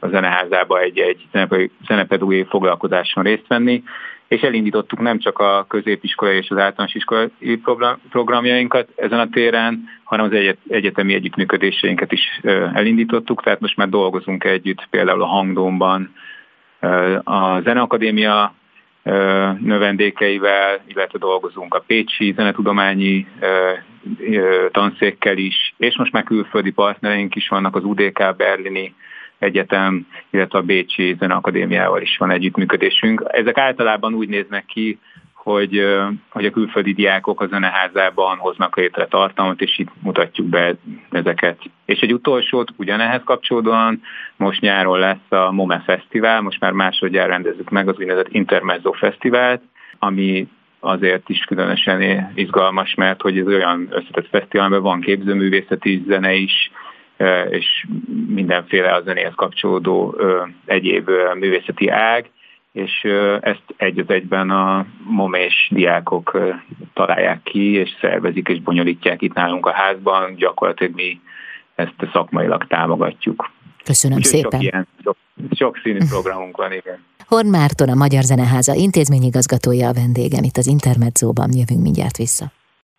a 0.00 0.08
zeneházába 0.08 0.80
egy-egy 0.80 1.26
zenepedagógiai 1.86 2.46
foglalkozáson 2.48 3.22
részt 3.22 3.46
venni, 3.48 3.82
és 4.28 4.40
elindítottuk 4.40 5.00
nem 5.00 5.18
csak 5.18 5.38
a 5.38 5.64
középiskolai 5.68 6.36
és 6.36 6.50
az 6.50 6.58
általános 6.58 6.94
iskolai 6.94 7.28
programjainkat 8.10 8.88
ezen 8.96 9.18
a 9.18 9.28
téren, 9.28 9.84
hanem 10.04 10.24
az 10.24 10.32
egyet, 10.32 10.58
egyetemi 10.68 11.14
együttműködéseinket 11.14 12.12
is 12.12 12.40
elindítottuk, 12.74 13.42
tehát 13.42 13.60
most 13.60 13.76
már 13.76 13.88
dolgozunk 13.88 14.44
együtt 14.44 14.86
például 14.90 15.22
a 15.22 15.26
Hangdómban, 15.26 16.14
a 17.22 17.60
Zeneakadémia 17.60 18.54
növendékeivel, 19.60 20.80
illetve 20.86 21.18
dolgozunk 21.18 21.74
a 21.74 21.84
Pécsi 21.86 22.32
Zenetudományi 22.36 23.26
tanszékkel 24.70 25.36
is, 25.36 25.74
és 25.76 25.96
most 25.96 26.12
már 26.12 26.22
külföldi 26.22 26.70
partnereink 26.70 27.34
is 27.34 27.48
vannak, 27.48 27.76
az 27.76 27.84
UDK 27.84 28.36
Berlini 28.36 28.94
Egyetem, 29.38 30.06
illetve 30.30 30.58
a 30.58 30.62
Bécsi 30.62 31.16
Zeneakadémiával 31.18 32.02
is 32.02 32.16
van 32.16 32.30
együttműködésünk. 32.30 33.24
Ezek 33.28 33.58
általában 33.58 34.14
úgy 34.14 34.28
néznek 34.28 34.64
ki, 34.64 34.98
hogy, 35.42 35.86
hogy 36.30 36.44
a 36.44 36.50
külföldi 36.50 36.92
diákok 36.92 37.40
a 37.40 37.46
zeneházában 37.46 38.36
hoznak 38.36 38.76
létre 38.76 39.06
tartalmat, 39.06 39.60
és 39.60 39.78
itt 39.78 39.90
mutatjuk 40.02 40.46
be 40.46 40.74
ezeket. 41.10 41.58
És 41.84 42.00
egy 42.00 42.12
utolsót 42.12 42.72
ugyanehhez 42.76 43.20
kapcsolódóan 43.24 44.02
most 44.36 44.60
nyáron 44.60 44.98
lesz 44.98 45.30
a 45.30 45.52
MOME 45.52 45.82
Fesztivál, 45.86 46.40
most 46.40 46.60
már 46.60 46.72
másodjára 46.72 47.28
rendezzük 47.28 47.70
meg 47.70 47.88
az 47.88 47.98
úgynevezett 47.98 48.32
Intermezzo 48.32 48.92
Fesztivált, 48.92 49.62
ami 49.98 50.48
azért 50.80 51.28
is 51.28 51.44
különösen 51.44 52.30
izgalmas, 52.34 52.94
mert 52.94 53.20
hogy 53.20 53.38
ez 53.38 53.46
olyan 53.46 53.88
összetett 53.90 54.28
fesztivál, 54.28 54.66
amiben 54.66 54.82
van 54.82 55.00
képzőművészeti 55.00 56.02
zene 56.06 56.32
is, 56.32 56.70
és 57.50 57.86
mindenféle 58.26 58.94
a 58.94 59.02
zenéhez 59.02 59.34
kapcsolódó 59.34 60.16
egyéb 60.64 61.10
művészeti 61.34 61.88
ág, 61.88 62.30
és 62.72 63.02
ezt 63.40 63.64
egy 63.76 63.98
az 63.98 64.08
egyben 64.08 64.50
a 64.50 64.86
momés 65.04 65.68
diákok 65.70 66.38
találják 66.92 67.42
ki, 67.42 67.72
és 67.72 67.90
szervezik 68.00 68.48
és 68.48 68.60
bonyolítják 68.60 69.22
itt 69.22 69.34
nálunk 69.34 69.66
a 69.66 69.72
házban, 69.72 70.34
gyakorlatilag 70.34 70.94
mi 70.94 71.20
ezt 71.74 71.94
szakmailag 72.12 72.66
támogatjuk. 72.66 73.50
Köszönöm 73.84 74.16
Úgyhogy 74.16 74.32
szépen. 74.32 74.60
Sok, 74.60 74.62
ilyen, 74.62 74.86
sok, 75.04 75.16
sok 75.50 75.78
színű 75.82 75.98
programunk 76.14 76.56
van, 76.56 76.72
igen. 76.72 77.04
Horn 77.26 77.48
Márton, 77.48 77.88
a 77.88 77.94
Magyar 77.94 78.22
Zeneháza 78.22 78.74
intézményigazgatója 78.74 79.88
a 79.88 79.92
vendégem 79.92 80.42
itt 80.42 80.56
az 80.56 80.66
Intermedzóban. 80.66 81.48
Jövünk 81.52 81.82
mindjárt 81.82 82.16
vissza. 82.16 82.52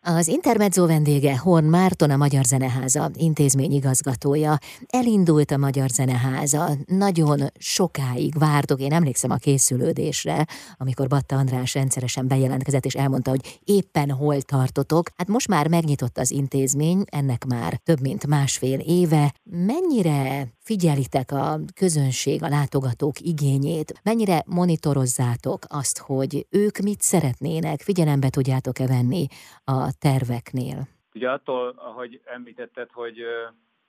Az 0.05 0.27
Intermezzo 0.27 0.88
vendége 0.88 1.38
Horn 1.38 1.65
Márton, 1.65 2.10
a 2.10 2.17
Magyar 2.17 2.43
Zeneháza 2.43 3.12
intézményigazgatója. 3.13 4.57
Elindult 4.88 5.51
a 5.51 5.57
Magyar 5.57 5.89
Zeneháza, 5.89 6.69
nagyon 6.86 7.39
sokáig 7.57 8.38
vártok, 8.38 8.79
én 8.79 8.93
emlékszem 8.93 9.31
a 9.31 9.36
készülődésre, 9.36 10.45
amikor 10.77 11.07
Batta 11.07 11.36
András 11.36 11.74
rendszeresen 11.74 12.27
bejelentkezett 12.27 12.86
és 12.86 12.93
elmondta, 12.93 13.29
hogy 13.29 13.60
éppen 13.63 14.12
hol 14.12 14.41
tartotok. 14.41 15.10
Hát 15.15 15.27
most 15.27 15.48
már 15.48 15.67
megnyitott 15.67 16.17
az 16.17 16.31
intézmény, 16.31 17.03
ennek 17.05 17.45
már 17.45 17.79
több 17.83 18.01
mint 18.01 18.27
másfél 18.27 18.79
éve. 18.79 19.33
Mennyire 19.43 20.48
figyelitek 20.60 21.31
a 21.31 21.60
közönség, 21.75 22.43
a 22.43 22.48
látogatók 22.48 23.19
igényét, 23.19 23.93
mennyire 24.03 24.43
monitorozzátok 24.45 25.65
azt, 25.67 25.98
hogy 25.98 26.45
ők 26.50 26.77
mit 26.77 27.01
szeretnének, 27.01 27.81
figyelembe 27.81 28.29
tudjátok-e 28.29 28.88
venni 28.88 29.27
a 29.63 29.92
terveknél? 30.00 30.88
Ugye 31.13 31.31
attól, 31.31 31.73
ahogy 31.77 32.21
említetted, 32.25 32.89
hogy, 32.91 33.25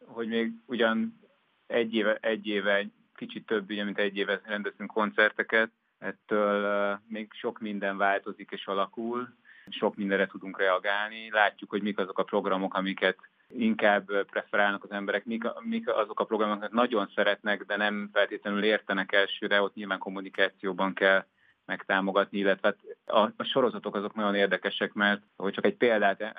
hogy 0.04 0.28
még 0.28 0.52
ugyan 0.66 1.20
egy 1.66 1.94
éve, 1.94 2.14
egy 2.20 2.46
éve, 2.46 2.86
kicsit 3.14 3.46
több, 3.46 3.70
ugye, 3.70 3.84
mint 3.84 3.98
egy 3.98 4.16
éve 4.16 4.40
rendeztünk 4.44 4.90
koncerteket, 4.90 5.70
ettől 5.98 7.00
még 7.08 7.32
sok 7.32 7.60
minden 7.60 7.96
változik 7.96 8.50
és 8.50 8.66
alakul, 8.66 9.34
sok 9.68 9.96
mindenre 9.96 10.26
tudunk 10.26 10.58
reagálni. 10.58 11.30
Látjuk, 11.30 11.70
hogy 11.70 11.82
mik 11.82 11.98
azok 11.98 12.18
a 12.18 12.22
programok, 12.22 12.74
amiket 12.74 13.16
inkább 13.48 14.26
preferálnak 14.26 14.84
az 14.84 14.90
emberek, 14.90 15.24
mik, 15.24 15.44
mik 15.60 15.88
azok 15.88 16.20
a 16.20 16.24
programok, 16.24 16.54
amiket 16.54 16.72
nagyon 16.72 17.10
szeretnek, 17.14 17.64
de 17.64 17.76
nem 17.76 18.10
feltétlenül 18.12 18.64
értenek 18.64 19.12
elsőre, 19.12 19.62
ott 19.62 19.74
nyilván 19.74 19.98
kommunikációban 19.98 20.92
kell 20.94 21.24
megtámogatni, 21.66 22.38
illetve 22.38 22.68
hát 22.68 23.16
a, 23.16 23.32
a 23.36 23.44
sorozatok 23.44 23.94
azok 23.94 24.14
nagyon 24.14 24.34
érdekesek, 24.34 24.92
mert 24.92 25.22
hogy 25.36 25.52
csak 25.52 25.64
egy 25.64 25.76
példát 25.76 26.20
eh, 26.20 26.32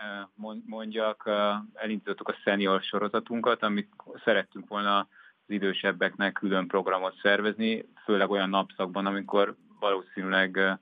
mondjak, 0.66 1.24
eh, 1.26 1.56
elindítottuk 1.74 2.28
a 2.28 2.38
senior 2.44 2.82
sorozatunkat, 2.82 3.64
amit 3.64 3.90
szerettünk 4.24 4.68
volna 4.68 4.98
az 4.98 5.54
idősebbeknek 5.54 6.34
külön 6.34 6.68
programot 6.68 7.20
szervezni, 7.22 7.86
főleg 8.04 8.30
olyan 8.30 8.50
napszakban, 8.50 9.06
amikor 9.06 9.56
valószínűleg 9.80 10.58
eh, 10.58 10.78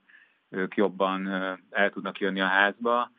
ők 0.48 0.76
jobban 0.76 1.28
el 1.70 1.90
tudnak 1.90 2.18
jönni 2.18 2.40
a 2.40 2.46
házba, 2.46 3.10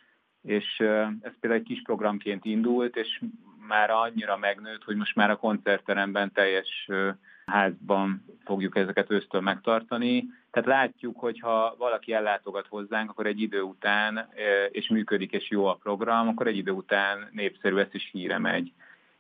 és 0.42 0.80
ez 1.22 1.32
például 1.40 1.62
egy 1.62 1.68
kis 1.68 1.82
programként 1.82 2.46
indult, 2.46 2.96
és 2.96 3.22
már 3.68 3.90
annyira 3.90 4.38
megnőtt, 4.38 4.84
hogy 4.84 4.96
most 4.96 5.16
már 5.16 5.30
a 5.30 5.36
koncertteremben 5.36 6.32
teljes 6.32 6.90
házban 7.46 8.26
fogjuk 8.44 8.76
ezeket 8.76 9.12
ősztől 9.12 9.42
megtartani. 9.42 10.26
Tehát 10.52 10.70
látjuk, 10.70 11.20
hogy 11.20 11.40
ha 11.40 11.76
valaki 11.78 12.14
ellátogat 12.14 12.68
hozzánk, 12.68 13.10
akkor 13.10 13.26
egy 13.26 13.42
idő 13.42 13.62
után, 13.62 14.30
és 14.72 14.88
működik, 14.88 15.32
és 15.32 15.50
jó 15.50 15.66
a 15.66 15.80
program, 15.84 16.28
akkor 16.28 16.48
egy 16.48 16.58
idő 16.58 16.72
után 16.72 17.30
népszerű 17.32 17.78
ez 17.78 17.88
is 17.92 18.10
híre 18.12 18.38
megy. 18.38 18.74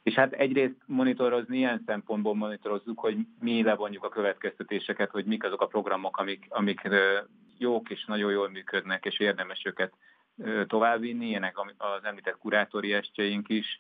És 0.04 0.14
hát 0.14 0.34
egyrészt 0.34 0.76
monitorozni, 0.86 1.58
ilyen 1.58 1.84
szempontból 1.86 2.36
monitorozzuk, 2.36 3.00
hogy 3.00 3.18
mi 3.40 3.64
levonjuk 3.64 4.04
a 4.04 4.10
következtetéseket, 4.10 5.12
hogy 5.12 5.26
mik 5.26 5.44
azok 5.44 5.62
a 5.62 5.68
programok, 5.68 6.18
amik, 6.18 6.46
amik 6.50 6.90
jók 7.58 7.90
és 7.90 8.06
nagyon 8.06 8.32
jól 8.32 8.50
működnek, 8.50 9.06
és 9.06 9.20
érdemes 9.20 9.66
őket 9.66 9.94
továbbvinni, 10.68 11.28
ilyenek 11.28 11.60
az 11.78 12.04
említett 12.04 12.38
kurátori 12.38 12.94
estjeink 12.94 13.50
is, 13.50 13.80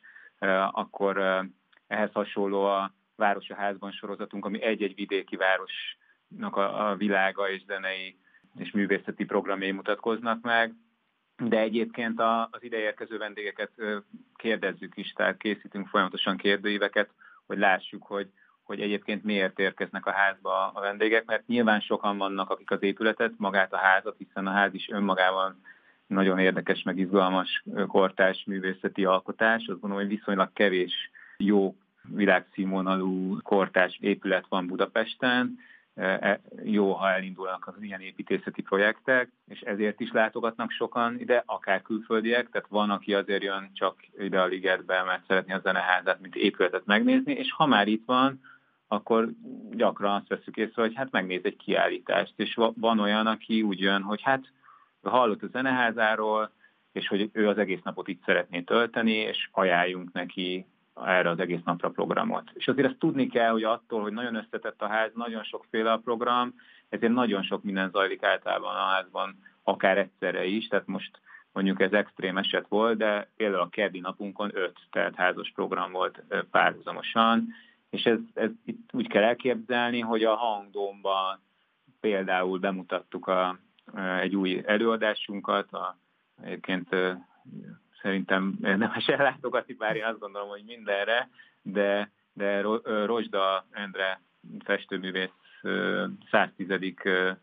akkor 0.71 1.45
ehhez 1.87 2.11
hasonló 2.13 2.63
a 2.63 2.93
Város 3.15 3.49
a 3.49 3.55
házban 3.55 3.91
sorozatunk, 3.91 4.45
ami 4.45 4.61
egy-egy 4.61 4.95
vidéki 4.95 5.35
városnak 5.35 6.55
a, 6.55 6.89
a 6.89 6.95
világa 6.95 7.49
és 7.49 7.63
zenei 7.65 8.17
és 8.57 8.71
művészeti 8.71 9.25
programjai 9.25 9.71
mutatkoznak 9.71 10.41
meg, 10.41 10.73
de 11.37 11.59
egyébként 11.59 12.19
az 12.19 12.63
ideérkező 12.63 13.17
vendégeket 13.17 13.71
kérdezzük 14.35 14.97
is, 14.97 15.13
tehát 15.13 15.37
készítünk 15.37 15.87
folyamatosan 15.87 16.37
kérdőíveket, 16.37 17.09
hogy 17.45 17.57
lássuk, 17.57 18.03
hogy, 18.03 18.29
hogy 18.63 18.81
egyébként 18.81 19.23
miért 19.23 19.59
érkeznek 19.59 20.05
a 20.05 20.11
házba 20.11 20.71
a 20.73 20.79
vendégek, 20.79 21.25
mert 21.25 21.47
nyilván 21.47 21.79
sokan 21.79 22.17
vannak, 22.17 22.49
akik 22.49 22.71
az 22.71 22.81
épületet, 22.81 23.31
magát 23.37 23.73
a 23.73 23.77
házat, 23.77 24.15
hiszen 24.17 24.47
a 24.47 24.51
ház 24.51 24.73
is 24.73 24.89
önmagában 24.89 25.61
nagyon 26.07 26.39
érdekes, 26.39 26.83
meg 26.83 26.97
izgalmas 26.97 27.63
kortás 27.87 28.43
művészeti 28.45 29.05
alkotás. 29.05 29.67
Azt 29.67 29.79
gondolom, 29.79 30.05
hogy 30.05 30.17
viszonylag 30.17 30.53
kevés 30.53 31.11
jó 31.37 31.75
világszínvonalú 32.13 33.37
kortás 33.41 33.97
épület 34.01 34.45
van 34.49 34.67
Budapesten, 34.67 35.57
e, 35.95 36.41
jó, 36.63 36.91
ha 36.91 37.09
elindulnak 37.09 37.67
az 37.67 37.81
ilyen 37.81 38.01
építészeti 38.01 38.61
projektek, 38.61 39.31
és 39.47 39.61
ezért 39.61 39.99
is 39.99 40.11
látogatnak 40.11 40.71
sokan 40.71 41.19
ide, 41.19 41.43
akár 41.45 41.81
külföldiek, 41.81 42.49
tehát 42.49 42.67
van, 42.67 42.89
aki 42.89 43.13
azért 43.13 43.43
jön 43.43 43.69
csak 43.73 43.95
ide 44.19 44.41
a 44.41 44.45
ligetbe, 44.45 45.03
mert 45.03 45.25
szeretné 45.27 45.53
a 45.53 45.59
zeneházát, 45.63 46.21
mint 46.21 46.35
épületet 46.35 46.85
megnézni, 46.85 47.33
és 47.33 47.51
ha 47.51 47.65
már 47.65 47.87
itt 47.87 48.03
van, 48.05 48.41
akkor 48.87 49.29
gyakran 49.71 50.15
azt 50.15 50.27
veszük 50.27 50.57
észre, 50.57 50.81
hogy 50.81 50.95
hát 50.95 51.11
megnéz 51.11 51.41
egy 51.43 51.55
kiállítást, 51.55 52.33
és 52.35 52.59
van 52.75 52.99
olyan, 52.99 53.27
aki 53.27 53.61
úgy 53.61 53.79
jön, 53.79 54.01
hogy 54.01 54.21
hát 54.21 54.51
hallott 55.01 55.43
a 55.43 55.47
zeneházáról, 55.47 56.51
és 56.91 57.07
hogy 57.07 57.29
ő 57.33 57.47
az 57.47 57.57
egész 57.57 57.81
napot 57.83 58.07
itt 58.07 58.23
szeretné 58.25 58.61
tölteni, 58.61 59.11
és 59.11 59.49
ajánljunk 59.51 60.11
neki 60.11 60.65
erre 61.03 61.29
az 61.29 61.39
egész 61.39 61.63
napra 61.63 61.89
programot. 61.89 62.51
És 62.53 62.67
azért 62.67 62.87
ezt 62.87 62.99
tudni 62.99 63.27
kell, 63.27 63.51
hogy 63.51 63.63
attól, 63.63 64.01
hogy 64.01 64.13
nagyon 64.13 64.35
összetett 64.35 64.81
a 64.81 64.87
ház, 64.87 65.11
nagyon 65.13 65.43
sokféle 65.43 65.91
a 65.91 65.97
program, 65.97 66.53
ezért 66.89 67.13
nagyon 67.13 67.43
sok 67.43 67.63
minden 67.63 67.89
zajlik 67.89 68.23
általában 68.23 68.75
a 68.75 68.85
házban, 68.85 69.37
akár 69.63 69.97
egyszerre 69.97 70.45
is, 70.45 70.67
tehát 70.67 70.87
most 70.87 71.19
mondjuk 71.51 71.81
ez 71.81 71.91
extrém 71.91 72.37
eset 72.37 72.67
volt, 72.67 72.97
de 72.97 73.29
például 73.35 73.61
a 73.61 73.69
keddi 73.69 73.99
napunkon 73.99 74.51
öt 74.53 74.77
házas 75.15 75.51
program 75.55 75.91
volt 75.91 76.23
párhuzamosan, 76.51 77.47
és 77.89 78.03
ez, 78.03 78.19
ez 78.33 78.49
itt 78.65 78.89
úgy 78.93 79.07
kell 79.07 79.23
elképzelni, 79.23 79.99
hogy 79.99 80.23
a 80.23 80.35
hangdomban 80.35 81.39
például 81.99 82.59
bemutattuk 82.59 83.27
a, 83.27 83.59
egy 84.19 84.35
új 84.35 84.61
előadásunkat, 84.65 85.73
a, 85.73 85.97
egyébként 86.41 86.95
szerintem 88.05 88.57
érdemes 88.63 89.07
ellátogatni, 89.07 89.73
bár 89.73 89.95
én 89.95 90.03
azt 90.03 90.19
gondolom, 90.19 90.49
hogy 90.49 90.63
mindenre, 90.65 91.29
de, 91.61 92.11
de 92.33 92.61
Rosda 93.05 93.65
Endre 93.71 94.21
festőművész 94.63 95.29
110. 96.31 96.67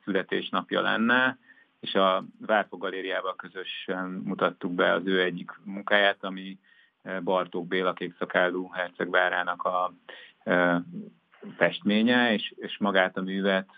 születésnapja 0.05 0.81
lenne, 0.81 1.39
és 1.81 1.95
a 1.95 2.25
Várfog 2.47 2.81
Galériával 2.81 3.37
közösen 3.37 4.23
mutattuk 4.25 4.73
be 4.73 4.93
az 4.93 5.07
ő 5.07 5.23
egyik 5.23 5.51
munkáját, 5.65 6.25
ami 6.25 6.59
Bartók 7.23 7.67
Béla 7.67 7.93
kékszakálú 7.93 8.71
hercegvárának 8.71 9.63
a 9.63 9.93
festménye, 11.57 12.33
és, 12.33 12.55
és 12.57 12.79
magát 12.79 13.17
a 13.17 13.23
művet 13.23 13.69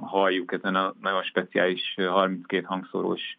halljuk 0.00 0.52
ezen 0.52 0.74
a 0.74 0.94
nagyon 1.00 1.22
speciális 1.22 1.94
32 1.96 2.64
hangszórós 2.64 3.38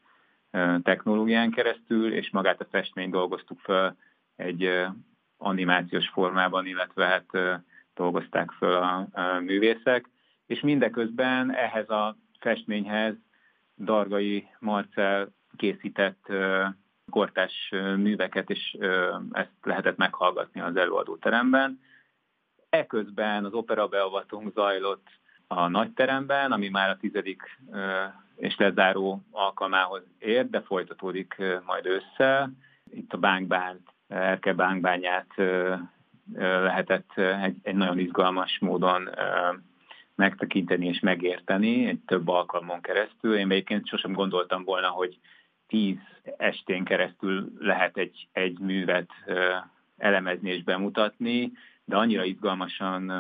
technológián 0.84 1.52
keresztül, 1.52 2.14
és 2.14 2.30
magát 2.32 2.62
a 2.62 2.68
festményt 2.72 3.12
dolgoztuk 3.12 3.60
fel 3.60 3.98
egy 4.36 4.86
animációs 5.38 6.10
formában, 6.10 6.66
illetve 6.66 7.06
hát 7.06 7.60
dolgozták 7.94 8.52
föl 8.52 8.74
a, 8.74 9.08
művészek, 9.40 10.10
és 10.46 10.60
mindeközben 10.60 11.56
ehhez 11.56 11.90
a 11.90 12.18
festményhez 12.40 13.16
Dargai 13.78 14.48
Marcel 14.60 15.34
készített 15.56 16.34
kortás 17.12 17.70
műveket, 17.96 18.50
és 18.50 18.78
ezt 19.32 19.52
lehetett 19.62 19.98
meghallgatni 19.98 20.62
az 20.62 20.76
előadóteremben. 20.76 21.80
Eközben 22.70 23.46
az 23.46 23.54
opera 23.54 23.88
beavatunk 23.88 24.54
zajlott 24.54 25.08
a 25.48 25.68
nagyteremben, 25.68 26.52
ami 26.52 26.70
már 26.70 26.90
a 26.90 26.98
tizedik 26.98 27.60
és 28.36 28.58
lezáró 28.58 29.22
alkalmához 29.32 30.02
ér, 30.20 30.50
de 30.50 30.62
folytatódik 30.62 31.36
majd 31.66 31.86
ősszel. 31.86 32.52
Itt 32.92 33.14
a 33.14 33.18
bánkbánt, 33.18 33.94
Erke 34.08 34.54
bánkbányát 34.54 35.28
lehetett 36.34 37.18
egy, 37.18 37.56
egy 37.64 37.76
nagyon 37.76 38.00
izgalmas 38.00 38.58
módon 38.60 39.10
megtekinteni 40.16 40.88
és 40.88 41.00
megérteni 41.00 41.88
egy 41.88 42.00
több 42.06 42.28
alkalmon 42.28 42.82
keresztül. 42.82 43.38
Én 43.38 43.52
egyébként 43.52 43.88
sosem 43.88 44.14
gondoltam 44.14 44.64
volna, 44.64 44.88
hogy 44.88 45.20
tíz 45.68 45.98
estén 46.38 46.84
keresztül 46.84 47.52
lehet 47.60 47.98
egy, 47.98 48.28
egy 48.32 48.60
művet 48.60 49.10
elemezni 49.98 50.50
és 50.50 50.64
bemutatni, 50.64 51.52
de 51.86 51.96
annyira 51.96 52.24
izgalmasan 52.24 53.12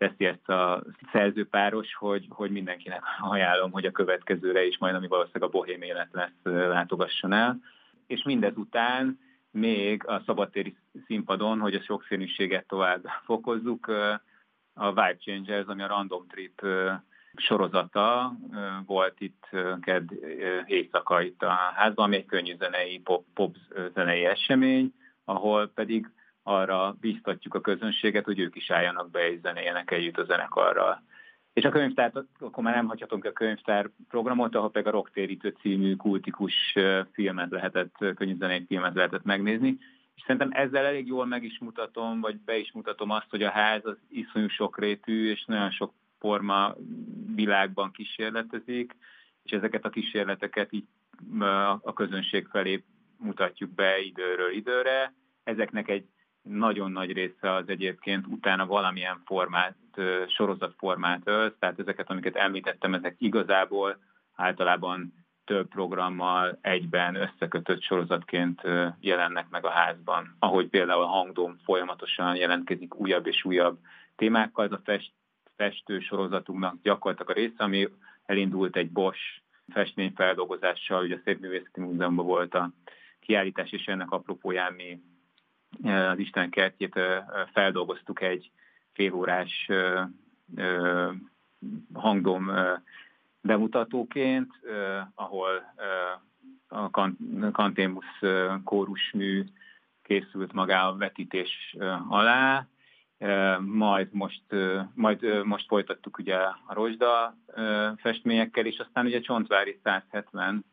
teszi 0.00 0.24
ezt 0.24 0.48
a 0.48 0.82
szerzőpáros, 1.12 1.94
hogy, 1.94 2.26
hogy 2.28 2.50
mindenkinek 2.50 3.02
ajánlom, 3.20 3.70
hogy 3.70 3.84
a 3.84 3.90
következőre 3.90 4.66
is 4.66 4.78
majd, 4.78 4.94
ami 4.94 5.06
valószínűleg 5.06 5.48
a 5.48 5.52
bohém 5.52 5.82
élet 5.82 6.08
lesz, 6.12 6.40
látogasson 6.42 7.32
el. 7.32 7.60
És 8.06 8.22
mindezután 8.22 9.18
még 9.50 10.06
a 10.06 10.22
szabadtéri 10.26 10.76
színpadon, 11.06 11.60
hogy 11.60 11.74
a 11.74 11.82
sokszínűséget 11.82 12.66
tovább 12.66 13.06
fokozzuk, 13.24 13.86
a 14.74 14.88
Vibe 14.88 15.16
Changers, 15.18 15.66
ami 15.66 15.82
a 15.82 15.86
Random 15.86 16.26
Trip 16.26 16.66
sorozata 17.34 18.32
volt 18.86 19.20
itt 19.20 19.48
ked 19.80 20.10
éjszaka 20.66 21.22
itt 21.22 21.42
a 21.42 21.50
házban, 21.74 22.04
ami 22.04 22.16
egy 22.16 22.26
könnyű 22.26 22.56
zenei, 22.56 22.98
pop, 22.98 23.24
pop 23.34 23.56
zenei 23.94 24.24
esemény, 24.24 24.94
ahol 25.24 25.70
pedig 25.74 26.10
arra 26.42 26.96
biztatjuk 27.00 27.54
a 27.54 27.60
közönséget, 27.60 28.24
hogy 28.24 28.38
ők 28.38 28.56
is 28.56 28.70
álljanak 28.70 29.10
be 29.10 29.30
és 29.30 29.40
zenéljenek 29.40 29.90
együtt 29.90 30.18
a 30.18 30.24
zenekarral. 30.24 31.02
És 31.52 31.64
a 31.64 31.70
könyvtár, 31.70 32.12
akkor 32.38 32.64
már 32.64 32.74
nem 32.74 32.86
hagyhatunk 32.86 33.24
a 33.24 33.32
könyvtár 33.32 33.90
programot, 34.08 34.54
ahol 34.54 34.70
pedig 34.70 34.86
a 34.86 34.90
Rocktérítő 34.90 35.56
című 35.60 35.96
kultikus 35.96 36.76
filmet 37.12 37.50
lehetett, 37.50 37.94
zenei 38.38 38.64
filmet 38.66 38.94
lehetett 38.94 39.24
megnézni. 39.24 39.78
És 40.14 40.22
szerintem 40.22 40.50
ezzel 40.52 40.84
elég 40.84 41.06
jól 41.06 41.26
meg 41.26 41.44
is 41.44 41.58
mutatom, 41.58 42.20
vagy 42.20 42.36
be 42.36 42.58
is 42.58 42.72
mutatom 42.72 43.10
azt, 43.10 43.30
hogy 43.30 43.42
a 43.42 43.50
ház 43.50 43.86
az 43.86 43.96
iszonyú 44.08 44.48
sokrétű, 44.48 45.30
és 45.30 45.44
nagyon 45.44 45.70
sok 45.70 45.92
forma 46.18 46.74
világban 47.34 47.90
kísérletezik, 47.90 48.96
és 49.42 49.50
ezeket 49.50 49.84
a 49.84 49.90
kísérleteket 49.90 50.72
így 50.72 50.84
a 51.82 51.92
közönség 51.92 52.46
felé 52.46 52.84
mutatjuk 53.16 53.70
be 53.70 54.00
időről 54.00 54.52
időre. 54.52 55.14
Ezeknek 55.44 55.88
egy 55.88 56.04
nagyon 56.42 56.92
nagy 56.92 57.12
része 57.12 57.52
az 57.52 57.68
egyébként 57.68 58.26
utána 58.26 58.66
valamilyen 58.66 59.20
formát, 59.24 59.76
sorozatformát 60.26 61.20
ölt, 61.24 61.54
tehát 61.54 61.78
ezeket, 61.78 62.10
amiket 62.10 62.36
említettem, 62.36 62.94
ezek 62.94 63.14
igazából 63.18 63.98
általában 64.34 65.12
több 65.44 65.68
programmal 65.68 66.58
egyben 66.60 67.14
összekötött 67.14 67.82
sorozatként 67.82 68.62
jelennek 69.00 69.48
meg 69.50 69.64
a 69.64 69.70
házban. 69.70 70.36
Ahogy 70.38 70.68
például 70.68 71.02
a 71.02 71.06
hangdom 71.06 71.56
folyamatosan 71.64 72.36
jelentkezik 72.36 72.94
újabb 72.94 73.26
és 73.26 73.44
újabb 73.44 73.78
témákkal, 74.16 74.64
ez 74.64 74.72
a 74.72 74.80
fest, 74.84 75.12
festő 75.56 76.00
sorozatunknak 76.00 76.74
gyakorlatilag 76.82 77.30
a 77.30 77.40
része, 77.40 77.64
ami 77.64 77.88
elindult 78.26 78.76
egy 78.76 78.90
Bosch 78.90 79.40
festményfeldolgozással, 79.68 81.04
ugye 81.04 81.14
a 81.14 81.20
Szépművészeti 81.24 81.80
Múzeumban 81.80 82.26
volt 82.26 82.54
a 82.54 82.70
kiállítás, 83.20 83.70
és 83.70 83.86
ennek 83.86 84.10
apropóján 84.10 84.72
mi 84.72 85.00
az 85.82 86.18
Isten 86.18 86.50
kertjét 86.50 87.00
feldolgoztuk 87.52 88.20
egy 88.20 88.50
félórás 88.92 89.68
hangdom 91.92 92.50
bemutatóként, 93.40 94.52
ahol 95.14 95.74
a 96.68 96.90
Kantémusz 97.52 98.18
kórusmű 98.64 99.44
készült 100.02 100.52
magá 100.52 100.88
a 100.88 100.96
vetítés 100.96 101.76
alá, 102.08 102.66
majd 103.58 104.08
most, 104.12 104.42
majd 104.94 105.44
most 105.44 105.66
folytattuk 105.66 106.18
ugye 106.18 106.36
a 106.36 106.60
rozsda 106.68 107.36
festményekkel, 107.96 108.66
és 108.66 108.78
aztán 108.78 109.06
ugye 109.06 109.20
Csontvári 109.20 109.80
170, 109.82 110.64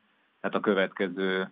tehát 0.41 0.55
a 0.55 0.60
következő 0.60 1.51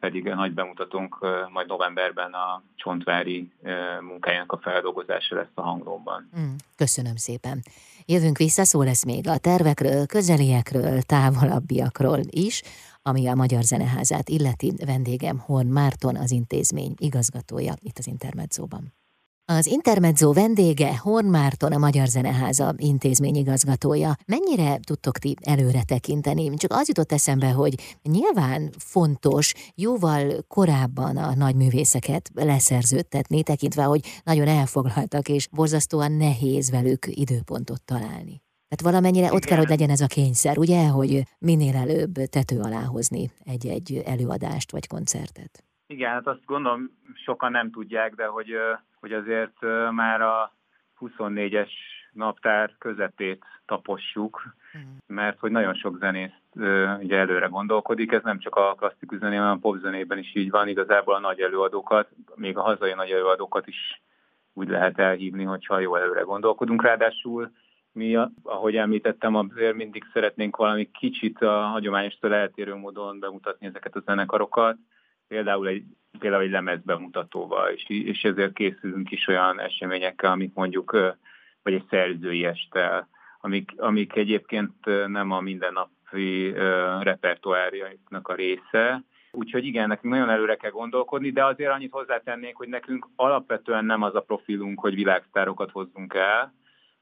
pedig 0.00 0.28
a 0.28 0.34
nagy 0.34 0.52
bemutatónk 0.52 1.26
majd 1.52 1.66
novemberben 1.66 2.32
a 2.32 2.62
Csontvári 2.74 3.52
munkájának 4.00 4.52
a 4.52 4.58
feldolgozása 4.58 5.34
lesz 5.34 5.54
a 5.54 5.60
hanglóban. 5.60 6.30
Mm, 6.38 6.54
köszönöm 6.76 7.16
szépen. 7.16 7.62
Jövünk 8.04 8.36
vissza, 8.36 8.64
szó 8.64 8.82
lesz 8.82 9.04
még 9.04 9.28
a 9.28 9.38
tervekről, 9.38 10.06
közeliekről, 10.06 11.02
távolabbiakról 11.02 12.20
is, 12.30 12.62
ami 13.02 13.26
a 13.26 13.34
Magyar 13.34 13.62
Zeneházát 13.62 14.28
illeti 14.28 14.72
vendégem 14.84 15.38
Horn 15.38 15.66
Márton, 15.66 16.16
az 16.16 16.30
intézmény 16.30 16.94
igazgatója 16.98 17.74
itt 17.80 17.98
az 17.98 18.06
Intermedzóban. 18.06 18.92
Az 19.48 19.66
Intermezzo 19.66 20.32
vendége 20.32 20.98
Horn 20.98 21.26
Márton, 21.26 21.72
a 21.72 21.78
Magyar 21.78 22.06
Zeneháza 22.06 22.74
intézményigazgatója. 22.76 24.12
Mennyire 24.26 24.78
tudtok 24.78 25.18
ti 25.18 25.34
előre 25.44 25.82
tekinteni? 25.82 26.54
Csak 26.54 26.70
az 26.72 26.88
jutott 26.88 27.12
eszembe, 27.12 27.50
hogy 27.50 27.74
nyilván 28.02 28.70
fontos 28.78 29.54
jóval 29.74 30.22
korábban 30.48 31.16
a 31.16 31.34
nagy 31.34 31.54
művészeket 31.54 32.30
leszerződtetni, 32.34 33.42
tekintve, 33.42 33.82
hogy 33.82 34.00
nagyon 34.24 34.48
elfoglaltak, 34.48 35.28
és 35.28 35.48
borzasztóan 35.48 36.12
nehéz 36.12 36.70
velük 36.70 37.06
időpontot 37.08 37.84
találni. 37.84 38.42
Tehát 38.68 38.82
valamennyire 38.82 39.32
ott 39.32 39.44
kell, 39.44 39.58
hogy 39.58 39.68
legyen 39.68 39.90
ez 39.90 40.00
a 40.00 40.06
kényszer, 40.06 40.58
ugye, 40.58 40.88
hogy 40.88 41.22
minél 41.38 41.76
előbb 41.76 42.14
tető 42.14 42.60
alá 42.60 42.82
hozni 42.82 43.30
egy-egy 43.44 44.02
előadást 44.06 44.72
vagy 44.72 44.86
koncertet. 44.86 45.64
Igen, 45.86 46.10
hát 46.10 46.26
azt 46.26 46.44
gondolom 46.44 46.90
sokan 47.24 47.50
nem 47.50 47.70
tudják, 47.70 48.14
de 48.14 48.26
hogy, 48.26 48.50
hogy 49.06 49.14
azért 49.14 49.90
már 49.90 50.20
a 50.20 50.52
24-es 51.00 51.70
naptár 52.12 52.74
közepét 52.78 53.44
tapossuk, 53.66 54.42
mert 55.06 55.38
hogy 55.38 55.50
nagyon 55.50 55.74
sok 55.74 55.98
zenész 55.98 56.30
ugye 57.00 57.16
előre 57.16 57.46
gondolkodik, 57.46 58.12
ez 58.12 58.22
nem 58.22 58.38
csak 58.38 58.54
a 58.54 58.74
klasszikus 58.78 59.18
zenében, 59.18 59.42
hanem 59.42 59.56
a 59.56 59.60
popzenében 59.60 60.18
is 60.18 60.34
így 60.34 60.50
van, 60.50 60.68
igazából 60.68 61.14
a 61.14 61.18
nagy 61.18 61.40
előadókat, 61.40 62.08
még 62.34 62.56
a 62.56 62.62
hazai 62.62 62.94
nagy 62.94 63.10
előadókat 63.10 63.66
is 63.66 64.02
úgy 64.52 64.68
lehet 64.68 64.98
elhívni, 64.98 65.44
hogyha 65.44 65.78
jó 65.78 65.96
előre 65.96 66.20
gondolkodunk. 66.20 66.82
Ráadásul 66.82 67.50
mi, 67.92 68.18
ahogy 68.42 68.76
említettem, 68.76 69.34
azért 69.34 69.74
mindig 69.74 70.04
szeretnénk 70.12 70.56
valami 70.56 70.90
kicsit 70.90 71.42
a 71.42 71.60
hagyományostól 71.60 72.34
eltérő 72.34 72.74
módon 72.74 73.18
bemutatni 73.18 73.66
ezeket 73.66 73.96
a 73.96 74.00
zenekarokat, 74.00 74.76
például 75.28 75.68
egy, 75.68 75.84
például 76.18 76.42
egy 76.42 76.50
lemezbemutatóval, 76.50 77.68
és, 77.68 77.84
és 77.88 78.24
ezért 78.24 78.52
készülünk 78.52 79.10
is 79.10 79.26
olyan 79.26 79.60
eseményekkel, 79.60 80.30
amik 80.30 80.54
mondjuk, 80.54 80.90
vagy 81.62 81.72
egy 81.72 81.86
szerzői 81.90 82.44
estel, 82.44 83.08
amik, 83.40 83.72
amik 83.76 84.16
egyébként 84.16 84.72
nem 85.06 85.30
a 85.30 85.40
mindennapi 85.40 86.52
repertoárjaiknak 87.00 88.28
a 88.28 88.34
része, 88.34 89.04
Úgyhogy 89.38 89.64
igen, 89.64 89.88
nekünk 89.88 90.12
nagyon 90.12 90.30
előre 90.30 90.56
kell 90.56 90.70
gondolkodni, 90.70 91.30
de 91.30 91.44
azért 91.44 91.70
annyit 91.70 91.92
hozzátennék, 91.92 92.56
hogy 92.56 92.68
nekünk 92.68 93.08
alapvetően 93.16 93.84
nem 93.84 94.02
az 94.02 94.14
a 94.14 94.20
profilunk, 94.20 94.80
hogy 94.80 94.94
világsztárokat 94.94 95.70
hozzunk 95.70 96.14
el, 96.14 96.54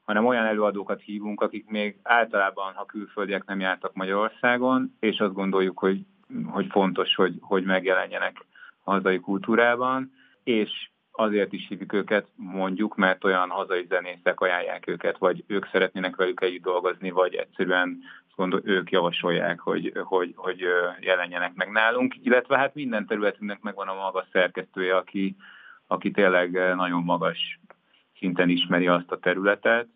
hanem 0.05 0.25
olyan 0.25 0.45
előadókat 0.45 1.01
hívunk, 1.01 1.41
akik 1.41 1.67
még 1.67 1.99
általában, 2.03 2.73
ha 2.73 2.85
külföldiek 2.85 3.45
nem 3.45 3.59
jártak 3.59 3.93
Magyarországon, 3.93 4.95
és 4.99 5.19
azt 5.19 5.33
gondoljuk, 5.33 5.79
hogy, 5.79 5.99
hogy 6.45 6.67
fontos, 6.69 7.15
hogy, 7.15 7.35
hogy 7.41 7.63
megjelenjenek 7.63 8.45
a 8.83 8.91
hazai 8.91 9.19
kultúrában, 9.19 10.11
és 10.43 10.89
azért 11.11 11.53
is 11.53 11.67
hívjuk 11.67 11.93
őket, 11.93 12.27
mondjuk, 12.35 12.95
mert 12.95 13.23
olyan 13.23 13.49
hazai 13.49 13.85
zenészek 13.89 14.39
ajánlják 14.39 14.87
őket, 14.87 15.17
vagy 15.17 15.43
ők 15.47 15.67
szeretnének 15.71 16.15
velük 16.15 16.41
együtt 16.41 16.63
dolgozni, 16.63 17.11
vagy 17.11 17.33
egyszerűen 17.35 17.99
gondol, 18.35 18.61
ők 18.63 18.91
javasolják, 18.91 19.59
hogy, 19.59 19.91
hogy, 20.03 20.33
hogy 20.35 20.65
jelenjenek 20.99 21.53
meg 21.53 21.71
nálunk, 21.71 22.15
illetve 22.23 22.57
hát 22.57 22.75
minden 22.75 23.05
területünknek 23.05 23.61
megvan 23.61 23.87
a 23.87 23.93
maga 23.93 24.25
szerkesztője, 24.31 24.95
aki, 24.95 25.35
aki 25.87 26.11
tényleg 26.11 26.51
nagyon 26.75 27.03
magas 27.03 27.59
szinten 28.17 28.49
ismeri 28.49 28.87
azt 28.87 29.11
a 29.11 29.19
területet. 29.19 29.87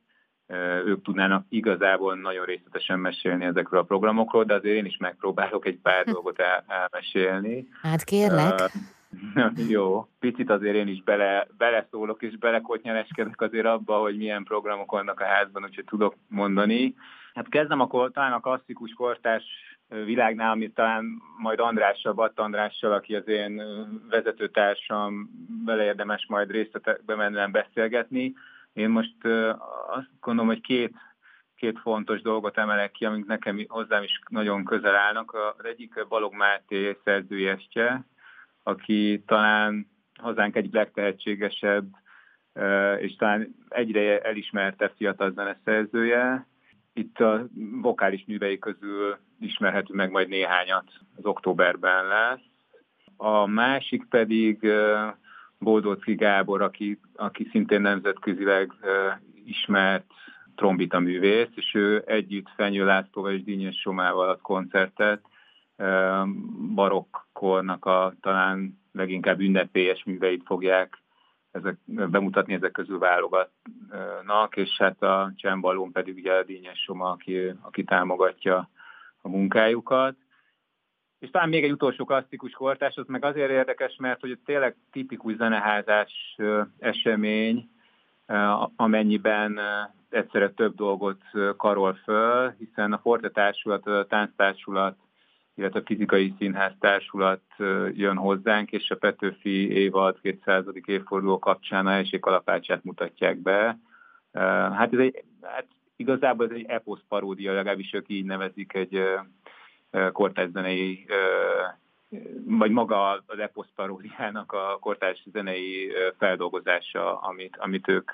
Ők 0.86 1.04
tudnának 1.04 1.46
igazából 1.50 2.16
nagyon 2.16 2.46
részletesen 2.46 3.00
mesélni 3.00 3.46
ezekről 3.46 3.80
a 3.80 3.84
programokról, 3.84 4.44
de 4.44 4.54
azért 4.54 4.76
én 4.76 4.86
is 4.86 4.98
megpróbálok 4.98 5.66
egy 5.66 5.78
pár 5.78 6.04
hm. 6.04 6.12
dolgot 6.12 6.40
el, 6.40 6.64
elmesélni. 6.68 7.68
Hát 7.82 8.04
kérlek. 8.04 8.60
Uh, 8.60 9.70
jó, 9.70 10.08
picit 10.20 10.50
azért 10.50 10.76
én 10.76 10.88
is 10.88 11.04
bele, 11.04 11.48
beleszólok 11.58 12.22
és 12.22 12.38
belekotnyereskedek 12.38 13.42
azért 13.42 13.66
abba, 13.66 13.98
hogy 13.98 14.18
milyen 14.18 14.44
programok 14.44 14.92
vannak 14.92 15.20
a 15.20 15.26
házban, 15.26 15.64
úgyhogy 15.64 15.86
tudok 15.86 16.16
mondani. 16.28 16.96
Hát 17.34 17.50
kezdem 17.50 17.80
akkor 17.80 18.12
talán 18.12 18.34
a 18.34 18.40
klasszikus 18.40 18.94
kortás 18.94 19.44
világnál, 19.88 20.52
amit 20.52 20.74
talán 20.74 21.22
majd 21.38 21.60
Andrással, 21.60 22.14
Batt 22.14 22.40
Andrással, 22.40 22.92
aki 22.92 23.16
az 23.16 23.28
én 23.28 23.62
vezetőtársam, 24.10 25.30
vele 25.66 25.84
érdemes 25.84 26.26
majd 26.28 26.52
részletekbe 26.52 27.16
menően 27.16 27.52
beszélgetni. 27.52 28.34
Én 28.74 28.90
most 28.90 29.26
azt 29.90 30.10
gondolom, 30.20 30.50
hogy 30.52 30.62
két, 30.62 30.94
két 31.56 31.80
fontos 31.80 32.22
dolgot 32.22 32.58
emelek 32.58 32.92
ki, 32.92 33.06
amik 33.06 33.26
nekem 33.26 33.66
hozzám 33.68 34.04
is 34.04 34.22
nagyon 34.30 34.66
közel 34.66 34.96
állnak. 34.96 35.34
Az 35.34 35.66
egyik 35.66 36.08
Balog 36.08 36.34
Máté 36.34 36.98
szerzőjestje, 37.04 38.06
aki 38.64 39.24
talán 39.26 39.88
hazánk 40.20 40.56
egyik 40.56 40.74
legtehetségesebb 40.74 41.88
és 43.00 43.16
talán 43.16 43.56
egyre 43.70 44.22
elismertebb 44.22 44.94
fiatal 44.96 45.32
zeneszerzője, 45.32 46.48
itt 46.94 47.20
a 47.20 47.48
vokális 47.82 48.24
művei 48.28 48.60
közül 48.60 49.18
ismerhető 49.40 49.94
meg 49.94 50.12
majd 50.12 50.28
néhányat 50.28 50.92
az 51.16 51.26
októberben 51.26 52.08
lesz. 52.08 52.40
A 53.18 53.46
másik 53.46 54.06
pedig 54.06 54.72
Boldócki 55.60 56.16
Gábor, 56.16 56.62
aki, 56.62 57.00
aki 57.16 57.48
szintén 57.52 57.82
nemzetközileg 57.82 58.74
ismert 59.46 60.06
trombita 60.56 61.00
művész, 61.00 61.50
és 61.56 61.74
ő 61.74 62.04
együtt 62.06 62.50
Fenyő 62.56 62.86
Lászlóval 62.86 63.34
és 63.34 63.44
Dínyes 63.44 63.80
Somával 63.80 64.30
ad 64.30 64.42
koncertet 64.42 65.22
barokkornak 66.76 67.86
a 67.86 68.14
talán 68.22 68.80
leginkább 68.92 69.40
ünnepélyes 69.40 70.04
műveit 70.04 70.44
fogják 70.46 70.98
ezek, 71.52 71.78
bemutatni 71.86 72.54
ezek 72.54 72.72
közül 72.72 73.00
válogatnak, 73.00 74.56
és 74.56 74.78
hát 74.78 75.02
a 75.02 75.34
csembalón 75.36 75.92
pedig 75.92 76.16
ugye 76.16 76.34
a 76.34 76.44
Dínyes 76.44 76.80
Soma, 76.80 77.10
aki, 77.10 77.54
aki 77.62 77.84
támogatja 77.84 78.70
a 79.22 79.30
munkájukat. 79.30 80.16
És 81.20 81.30
talán 81.30 81.50
még 81.50 81.64
egy 81.64 81.72
utolsó 81.72 82.06
klasszikus 82.06 82.52
kortás, 82.52 82.96
az 82.96 83.08
meg 83.08 83.26
azért 83.26 83.50
érdekes, 83.50 83.96
mert 84.00 84.20
hogy 84.20 84.40
tényleg 84.46 84.76
tipikus 84.92 85.36
zeneházás 85.36 86.38
esemény, 86.80 87.70
amennyiben 88.76 89.60
egyszerre 90.10 90.50
több 90.50 90.76
dolgot 90.76 91.22
karol 91.58 91.94
föl, 91.94 92.54
hiszen 92.58 92.94
a 92.94 92.98
Forte 92.98 93.54
a 93.74 94.06
Tánctársulat 94.06 94.98
illetve 95.60 95.80
a 95.80 95.84
fizikai 95.86 96.34
színház 96.38 96.72
társulat 96.80 97.42
jön 97.94 98.16
hozzánk, 98.16 98.72
és 98.72 98.90
a 98.90 98.96
Petőfi 98.96 99.72
évad 99.72 100.20
200. 100.22 100.66
évforduló 100.86 101.40
kapcsán 101.40 101.88
a 101.88 101.90
helység 101.90 102.20
kalapácsát 102.20 102.84
mutatják 102.84 103.38
be. 103.38 103.80
Hát 104.74 104.94
ez 104.94 105.00
egy, 105.00 105.24
hát 105.42 105.66
igazából 105.96 106.46
ez 106.46 106.52
egy 106.52 106.66
eposz 106.68 107.02
paródia, 107.08 107.54
legalábbis 107.54 107.94
ők 107.94 108.10
így 108.10 108.26
nevezik 108.26 108.74
egy 108.74 109.04
kortárs 110.12 110.50
zenei, 110.52 111.06
vagy 112.46 112.72
maga 112.72 113.10
az 113.10 113.40
eposz 113.40 113.70
paródiának 113.76 114.52
a 114.52 114.78
kortárs 114.80 115.24
zenei 115.32 115.92
feldolgozása, 116.18 117.20
amit, 117.20 117.58
amit 117.58 117.88
ők 117.88 118.12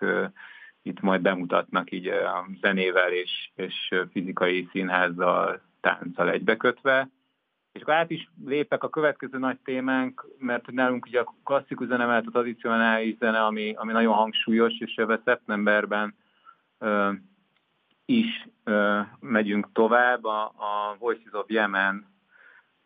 itt 0.81 1.01
majd 1.01 1.21
bemutatnak 1.21 1.91
így 1.91 2.07
a 2.07 2.45
zenével 2.61 3.11
és, 3.11 3.49
és 3.55 3.95
fizikai 4.11 4.67
színházzal, 4.71 5.61
tánccal 5.81 6.29
egybekötve. 6.29 7.09
És 7.71 7.81
akkor 7.81 7.93
át 7.93 8.09
is 8.09 8.29
lépek 8.45 8.83
a 8.83 8.89
következő 8.89 9.37
nagy 9.37 9.57
témánk, 9.63 10.25
mert 10.39 10.71
nálunk 10.71 11.05
ugye 11.05 11.19
a 11.19 11.33
klasszikus 11.43 11.87
zene 11.87 12.05
mellett 12.05 12.25
a 12.25 12.31
tradicionális 12.31 13.17
zene, 13.17 13.43
ami, 13.45 13.73
ami 13.77 13.91
nagyon 13.91 14.13
hangsúlyos, 14.13 14.73
és 14.79 14.95
ebben 14.95 15.21
szeptemberben 15.25 16.15
is 18.05 18.47
ö, 18.63 18.99
megyünk 19.19 19.71
tovább. 19.73 20.23
A, 20.23 20.43
a 20.43 20.95
Voices 20.99 21.33
of 21.33 21.49
Yemen 21.49 22.13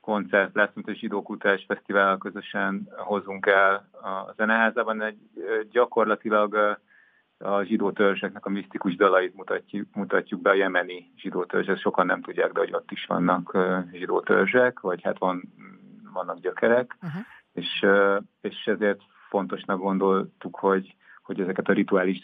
koncert 0.02 0.56
lesz, 0.56 0.74
mint 0.74 0.88
a 0.88 0.94
Zsidó 0.94 1.22
Kultúrás 1.22 1.66
Fesztivál 1.68 2.18
közösen 2.18 2.90
hozunk 2.98 3.46
el 3.46 3.90
a 3.92 4.34
zeneházában. 4.38 5.02
Egy, 5.02 5.18
gyakorlatilag 5.72 6.80
a 7.38 7.64
zsidó 7.64 7.92
törzseknek 7.92 8.46
a 8.46 8.50
misztikus 8.50 8.96
dalait 8.96 9.36
mutatjuk, 9.36 9.88
mutatjuk 9.94 10.42
be 10.42 10.50
a 10.50 10.54
jemeni 10.54 11.12
zsidó 11.18 11.46
törzsek. 11.46 11.78
Sokan 11.78 12.06
nem 12.06 12.22
tudják, 12.22 12.52
de 12.52 12.60
hogy 12.60 12.74
ott 12.74 12.92
is 12.92 13.06
vannak 13.06 13.58
zsidó 13.92 14.20
törzsek, 14.20 14.80
vagy 14.80 15.02
hát 15.02 15.18
van, 15.18 15.54
vannak 16.14 16.40
gyökerek, 16.40 16.98
uh-huh. 17.02 17.22
és, 17.52 17.86
és 18.42 18.66
ezért 18.66 19.02
fontosnak 19.30 19.80
gondoltuk, 19.80 20.56
hogy, 20.56 20.96
hogy 21.24 21.40
ezeket 21.40 21.68
a 21.68 21.74
rituális 21.74 22.22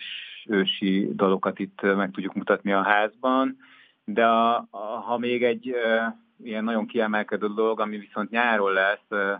ősi 0.47 1.09
dalokat 1.15 1.59
itt 1.59 1.81
meg 1.81 2.11
tudjuk 2.11 2.33
mutatni 2.33 2.71
a 2.71 2.83
házban, 2.83 3.57
de 4.03 4.25
a, 4.25 4.55
a, 4.69 4.77
ha 4.77 5.17
még 5.17 5.43
egy 5.43 5.75
ilyen 6.43 6.63
nagyon 6.63 6.85
kiemelkedő 6.85 7.47
dolog, 7.47 7.79
ami 7.79 7.97
viszont 7.97 8.29
nyáron 8.29 8.73
lesz, 8.73 9.35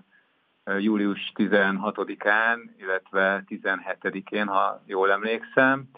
július 0.80 1.32
16-án, 1.36 2.58
illetve 2.80 3.44
17-én, 3.50 4.48
ha 4.48 4.84
jól 4.86 5.12
emlékszem. 5.12 5.90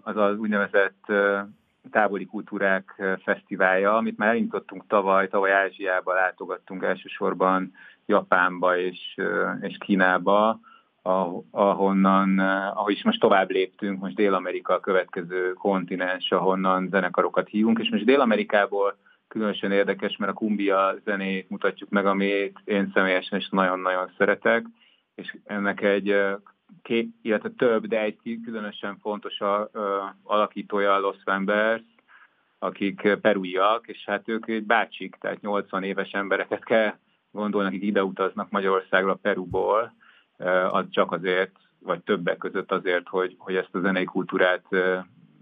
Az 0.00 0.16
az 0.16 0.38
úgynevezett 0.38 1.12
távoli 1.90 2.26
kultúrák 2.26 3.02
fesztiválja, 3.22 3.96
amit 3.96 4.18
már 4.18 4.28
elindítottunk 4.28 4.86
tavaly, 4.86 5.28
tavaly 5.28 5.52
Ázsiába 5.52 6.14
látogattunk 6.14 6.82
elsősorban 6.82 7.72
Japánba 8.06 8.78
és, 8.78 9.16
és 9.60 9.76
Kínába, 9.78 10.60
ahonnan, 11.02 12.38
ahogy 12.74 12.92
is 12.92 13.02
most 13.02 13.20
tovább 13.20 13.50
léptünk, 13.50 14.00
most 14.00 14.14
Dél-Amerika 14.14 14.74
a 14.74 14.80
következő 14.80 15.52
kontinens, 15.52 16.30
ahonnan 16.30 16.88
zenekarokat 16.90 17.48
hívunk, 17.48 17.78
és 17.78 17.90
most 17.90 18.04
Dél-Amerikából 18.04 18.96
különösen 19.28 19.72
érdekes, 19.72 20.16
mert 20.16 20.32
a 20.32 20.34
kumbia 20.34 20.94
zenét 21.04 21.50
mutatjuk 21.50 21.90
meg, 21.90 22.06
amit 22.06 22.58
én 22.64 22.90
személyesen 22.94 23.38
is 23.38 23.48
nagyon-nagyon 23.48 24.10
szeretek, 24.18 24.64
és 25.14 25.36
ennek 25.44 25.80
egy 25.80 26.16
két, 26.82 27.08
illetve 27.22 27.50
több, 27.56 27.86
de 27.86 28.00
egy 28.00 28.38
különösen 28.44 28.98
fontos 29.00 29.40
a, 29.40 29.60
a, 29.60 30.16
alakítója 30.22 30.94
a 30.94 31.00
Los 31.00 31.16
Members, 31.24 31.82
akik 32.58 33.18
perújak, 33.20 33.88
és 33.88 34.04
hát 34.04 34.28
ők 34.28 34.48
egy 34.48 34.64
bácsik, 34.64 35.16
tehát 35.20 35.40
80 35.40 35.82
éves 35.82 36.10
embereket 36.10 36.64
kell 36.64 36.94
gondolni, 37.30 37.68
akik 37.68 37.82
ide 37.82 38.04
utaznak 38.04 38.50
Magyarországra 38.50 39.14
Perúból, 39.14 39.92
az 40.70 40.84
csak 40.90 41.12
azért, 41.12 41.56
vagy 41.78 42.00
többek 42.00 42.36
között 42.36 42.72
azért, 42.72 43.08
hogy, 43.08 43.34
hogy 43.38 43.54
ezt 43.54 43.74
a 43.74 43.80
zenei 43.80 44.04
kultúrát 44.04 44.64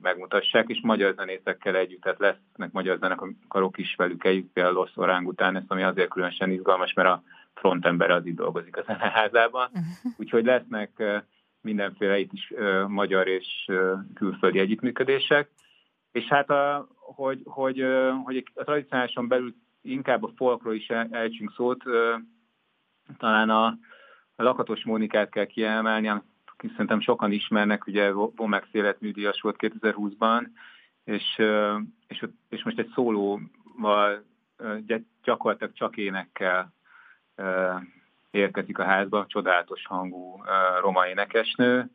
megmutassák, 0.03 0.69
és 0.69 0.81
magyar 0.83 1.15
zenészekkel 1.15 1.77
együtt, 1.77 2.01
tehát 2.01 2.19
lesznek 2.19 2.73
magyar 2.73 2.99
zenekarok 2.99 3.79
is 3.79 3.95
velük 3.95 4.25
együtt, 4.25 4.53
például 4.53 4.75
Los 4.75 4.97
Orangután, 4.97 5.57
ez 5.57 5.63
ami 5.67 5.83
azért 5.83 6.11
különösen 6.11 6.51
izgalmas, 6.51 6.93
mert 6.93 7.09
a 7.09 7.23
frontember 7.55 8.11
az 8.11 8.27
itt 8.27 8.37
dolgozik 8.37 8.77
a 8.77 8.83
zeneházában, 8.83 9.71
úgyhogy 10.19 10.45
lesznek 10.45 11.03
mindenféle 11.61 12.19
itt 12.19 12.33
is 12.33 12.53
magyar 12.87 13.29
és 13.29 13.71
külföldi 14.15 14.59
együttműködések, 14.59 15.51
és 16.13 16.25
hát 16.25 16.51
a, 16.51 16.89
hogy, 16.97 17.41
hogy, 17.45 17.85
hogy 18.25 18.45
a 18.55 18.65
tradicionálisan 18.65 19.29
belül 19.29 19.55
inkább 19.83 20.25
a 20.25 20.33
folkról 20.37 20.75
is 20.75 20.89
elcsünk 21.11 21.53
szót, 21.57 21.83
talán 23.19 23.51
a, 23.51 23.65
a 23.65 23.79
Lakatos 24.43 24.85
Mónikát 24.85 25.31
kell 25.31 25.45
kiemelni, 25.45 26.09
akit 26.09 26.71
szerintem 26.71 27.01
sokan 27.01 27.33
ismernek, 27.33 27.87
ugye 27.87 28.13
Vomex 28.13 28.67
életműdíjas 28.71 29.41
volt 29.41 29.57
2020-ban, 29.59 30.47
és, 31.05 31.39
és, 32.09 32.27
és 32.49 32.65
most 32.65 32.79
egy 32.79 32.91
szólóval, 32.95 34.25
gyakorlatilag 35.23 35.73
csak 35.73 35.97
énekkel 35.97 36.73
érkezik 38.31 38.79
a 38.79 38.85
házba, 38.85 39.27
csodálatos 39.29 39.87
hangú 39.87 40.43
roma 40.81 41.09
énekesnő. 41.09 41.91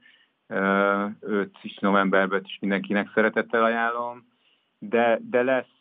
Őt 1.20 1.58
is 1.62 1.78
novemberben 1.78 2.42
is 2.44 2.58
mindenkinek 2.62 3.12
szeretettel 3.14 3.64
ajánlom, 3.64 4.28
de, 4.80 5.20
de 5.22 5.44
lesz 5.44 5.74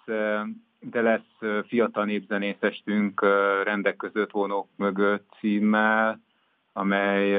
de 0.90 1.00
lesz 1.00 1.64
fiatal 1.66 2.04
népzenészestünk 2.04 3.20
rendek 3.62 3.96
között 3.96 4.30
vonók 4.30 4.68
mögött 4.76 5.28
címmel, 5.38 6.20
amely 6.76 7.38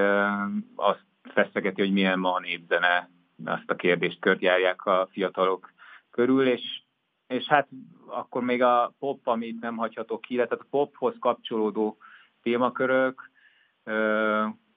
azt 0.76 1.06
feszegeti, 1.22 1.82
hogy 1.82 1.94
milyen 1.94 2.20
ma 2.20 2.34
a 2.34 2.40
népzene, 2.40 3.10
azt 3.46 3.70
a 3.70 3.76
kérdést 3.76 4.20
kört 4.20 4.42
járják 4.42 4.86
a 4.86 5.08
fiatalok 5.12 5.72
körül, 6.12 6.48
és, 6.48 6.82
és 7.28 7.46
hát 7.46 7.68
akkor 8.08 8.44
még 8.44 8.62
a 8.62 8.94
pop, 9.00 9.28
amit 9.28 9.60
nem 9.60 9.78
hagyhatok 9.78 10.22
ki, 10.22 10.36
tehát 10.36 10.52
a 10.52 10.66
pophoz 10.70 11.16
kapcsolódó 11.20 11.98
témakörök, 12.42 13.30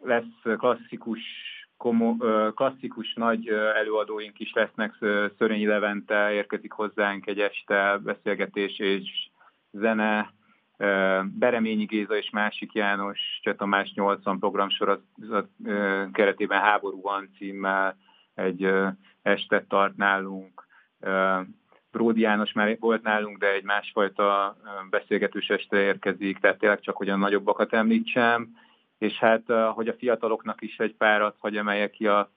lesz 0.03 0.57
klasszikus, 0.57 1.21
komo, 1.77 2.17
klasszikus 2.55 3.15
nagy 3.15 3.49
előadóink 3.49 4.39
is 4.39 4.53
lesznek, 4.53 4.95
Szörényi 5.39 5.67
Levente 5.67 6.33
érkezik 6.33 6.73
hozzánk 6.73 7.27
egy 7.27 7.41
este, 7.41 7.99
beszélgetés 7.99 8.79
és 8.79 9.31
zene, 9.71 10.33
Bereményi 11.25 11.85
Géza 11.85 12.17
és 12.17 12.31
másik 12.31 12.73
János 12.73 13.21
Csetamás 13.43 13.93
80 13.95 14.39
programsorozat 14.39 15.49
keretében 16.13 16.61
Háború 16.61 17.01
van 17.01 17.31
címmel 17.37 17.97
egy 18.35 18.71
estet 19.23 19.69
tart 19.69 19.97
nálunk. 19.97 20.67
Bródi 21.91 22.21
János 22.21 22.53
már 22.53 22.77
volt 22.81 23.03
nálunk, 23.03 23.39
de 23.39 23.53
egy 23.53 23.65
másfajta 23.65 24.57
beszélgetős 24.91 25.49
este 25.49 25.77
érkezik, 25.77 26.39
tehát 26.39 26.59
tényleg 26.59 26.81
csak 26.81 26.97
hogy 26.97 27.09
a 27.09 27.17
nagyobbakat 27.17 27.73
említsem, 27.73 28.57
és 28.99 29.19
hát, 29.19 29.43
hogy 29.75 29.89
a 29.89 29.95
fiataloknak 29.99 30.63
is 30.63 30.79
egy 30.79 30.95
párat, 30.95 31.37
hogy 31.39 31.57
emelje 31.57 31.91
ki 31.91 32.07
a, 32.07 32.31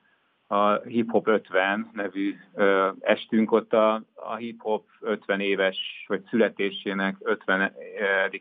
a 0.51 0.81
Hip 0.87 1.11
Hop 1.11 1.27
50 1.27 1.89
nevű 1.93 2.35
ö, 2.53 2.89
estünk, 2.99 3.51
ott 3.51 3.73
a, 3.73 4.03
a 4.13 4.35
Hip 4.35 4.61
Hop 4.61 4.87
50 4.99 5.39
éves, 5.39 6.05
vagy 6.07 6.23
születésének 6.29 7.15
50. 7.19 7.73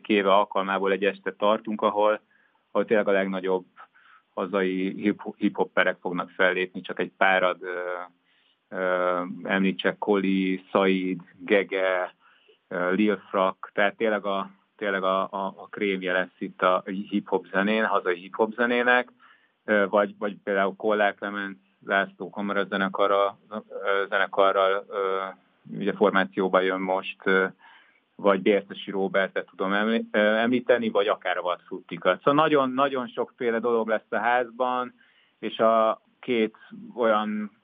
éve 0.05 0.33
alkalmából 0.33 0.91
egy 0.91 1.05
este 1.05 1.33
tartunk, 1.33 1.81
ahol, 1.81 2.21
ahol 2.71 2.85
tényleg 2.85 3.07
a 3.07 3.11
legnagyobb 3.11 3.65
hazai 4.33 5.13
hip-hopperek 5.37 5.97
fognak 6.01 6.29
fellépni, 6.29 6.81
csak 6.81 6.99
egy 6.99 7.11
párad 7.17 7.57
ö, 8.69 9.21
említsek 9.43 9.97
Koli, 9.97 10.63
Said, 10.71 11.21
Gege, 11.37 12.15
Lil 12.67 13.21
Frak, 13.29 13.71
tehát 13.73 13.95
tényleg 13.95 14.25
a, 14.25 14.49
tényleg 14.75 15.03
a, 15.03 15.21
a, 15.21 15.53
a 15.57 15.67
krémje 15.69 16.13
lesz 16.13 16.35
itt 16.37 16.61
a 16.61 16.83
hip-hop 17.09 17.45
zenén, 17.51 17.85
hazai 17.85 18.19
hip-hop 18.19 18.53
zenének, 18.53 19.09
vagy, 19.89 20.15
vagy 20.17 20.37
például 20.43 20.75
Kollár 20.75 21.15
Clemens 21.15 21.57
László 21.85 22.29
Kamara 22.29 22.65
zenekarra, 22.65 23.37
zenekarral 24.09 24.85
ugye 25.77 25.93
formációba 25.93 26.59
jön 26.59 26.81
most, 26.81 27.23
vagy 28.15 28.41
Bértesi 28.41 28.91
Robertet 28.91 29.45
tudom 29.45 29.73
említeni, 30.11 30.89
vagy 30.89 31.07
akár 31.07 31.37
a 31.37 31.41
Vadfuttikat. 31.41 32.17
Szóval 32.17 32.33
nagyon-nagyon 32.33 33.07
sokféle 33.07 33.59
dolog 33.59 33.87
lesz 33.87 34.11
a 34.11 34.17
házban, 34.17 34.93
és 35.39 35.59
a 35.59 36.01
két 36.19 36.55
olyan 36.95 37.59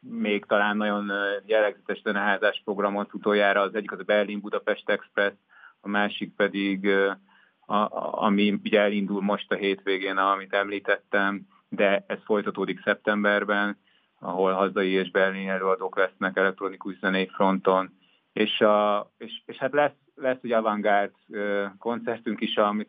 még 0.00 0.44
talán 0.44 0.76
nagyon 0.76 1.12
jellegzetes 1.44 2.00
zeneházás 2.02 2.62
programot 2.64 3.14
utoljára, 3.14 3.60
az 3.60 3.74
egyik 3.74 3.92
az 3.92 3.98
a 3.98 4.02
Berlin-Budapest 4.02 4.90
Express, 4.90 5.32
a 5.80 5.88
másik 5.88 6.34
pedig, 6.34 6.88
a, 7.66 7.88
ami 8.24 8.60
ugye 8.64 8.80
elindul 8.80 9.22
most 9.22 9.52
a 9.52 9.54
hétvégén, 9.54 10.16
amit 10.16 10.52
említettem, 10.52 11.46
de 11.76 12.04
ez 12.06 12.18
folytatódik 12.24 12.82
szeptemberben, 12.82 13.78
ahol 14.20 14.52
hazai 14.52 14.90
és 14.90 15.10
berlin 15.10 15.48
előadók 15.48 15.96
lesznek 15.96 16.36
elektronikus 16.36 16.98
zenei 16.98 17.26
fronton, 17.26 17.90
és, 18.32 18.60
a, 18.60 19.10
és, 19.18 19.42
és 19.46 19.56
hát 19.56 19.72
lesz, 19.72 19.96
lesz 20.14 20.38
ugye 20.42 20.56
avantgárd 20.56 21.12
koncertünk 21.78 22.40
is, 22.40 22.56
ami, 22.56 22.86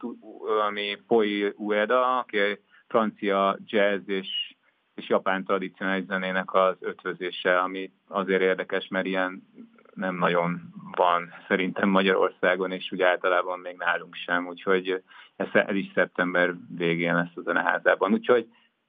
ami 0.67 0.97
Poi 1.08 1.54
Ueda, 1.56 2.17
aki 2.17 2.39
francia 2.88 3.58
jazz 3.65 4.10
és 4.10 4.56
és 4.97 5.10
japán 5.10 5.43
tradicionális 5.43 6.06
zenének 6.06 6.54
az 6.54 6.76
ötvözése, 6.80 7.60
ami 7.60 7.91
azért 8.08 8.41
érdekes, 8.41 8.88
mert 8.88 9.06
ilyen 9.06 9.43
nem 9.93 10.15
nagyon 10.15 10.62
van 10.91 11.34
szerintem 11.47 11.89
Magyarországon, 11.89 12.71
és 12.71 12.91
úgy 12.91 13.02
általában 13.02 13.60
még 13.60 13.76
nálunk 13.78 14.15
sem, 14.15 14.47
úgyhogy 14.47 15.04
ez, 15.36 15.47
ez 15.52 15.76
is 15.76 15.91
szeptember 15.93 16.54
végén 16.78 17.15
lesz 17.15 17.36
a 17.36 17.41
zeneházában. 17.41 18.13
Úgyhogy 18.13 18.47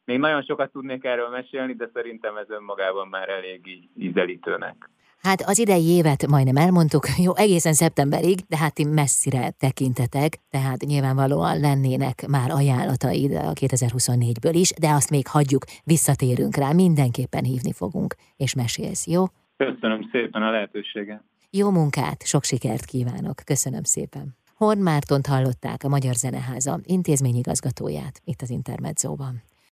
még 0.08 0.18
nagyon 0.18 0.42
sokat 0.42 0.72
tudnék 0.72 1.04
erről 1.04 1.28
mesélni, 1.28 1.74
de 1.74 1.90
szerintem 1.92 2.36
ez 2.36 2.50
önmagában 2.50 3.08
már 3.08 3.28
elég 3.28 3.66
így 3.66 3.88
ízelítőnek. 3.96 4.90
Hát 5.22 5.40
az 5.40 5.58
idei 5.58 5.86
évet 5.98 6.26
majdnem 6.26 6.56
elmondtuk, 6.56 7.04
jó, 7.24 7.36
egészen 7.36 7.72
szeptemberig, 7.72 8.38
de 8.48 8.56
hát 8.56 8.74
ti 8.74 8.84
messzire 8.84 9.50
tekintetek, 9.50 10.30
tehát 10.50 10.80
nyilvánvalóan 10.80 11.60
lennének 11.60 12.26
már 12.26 12.50
ajánlataid 12.50 13.32
a 13.32 13.52
2024-ből 13.52 14.52
is, 14.52 14.72
de 14.84 14.88
azt 14.90 15.10
még 15.10 15.26
hagyjuk, 15.26 15.64
visszatérünk 15.84 16.56
rá, 16.56 16.72
mindenképpen 16.72 17.44
hívni 17.44 17.72
fogunk, 17.72 18.14
és 18.36 18.54
mesélsz, 18.54 19.06
jó? 19.06 19.24
Köszönöm 19.56 20.08
szépen 20.12 20.42
a 20.42 20.50
lehetőséget. 20.50 21.22
Jó 21.50 21.70
munkát, 21.70 22.26
sok 22.26 22.44
sikert 22.44 22.84
kívánok, 22.84 23.36
köszönöm 23.44 23.82
szépen. 23.82 24.36
Horn 24.54 24.80
Mártont 24.80 25.26
hallották 25.26 25.84
a 25.84 25.88
Magyar 25.88 26.14
Zeneháza 26.14 26.78
intézményigazgatóját 26.84 28.20
itt 28.24 28.40
az 28.40 28.50
Intermedzóban. 28.50 29.42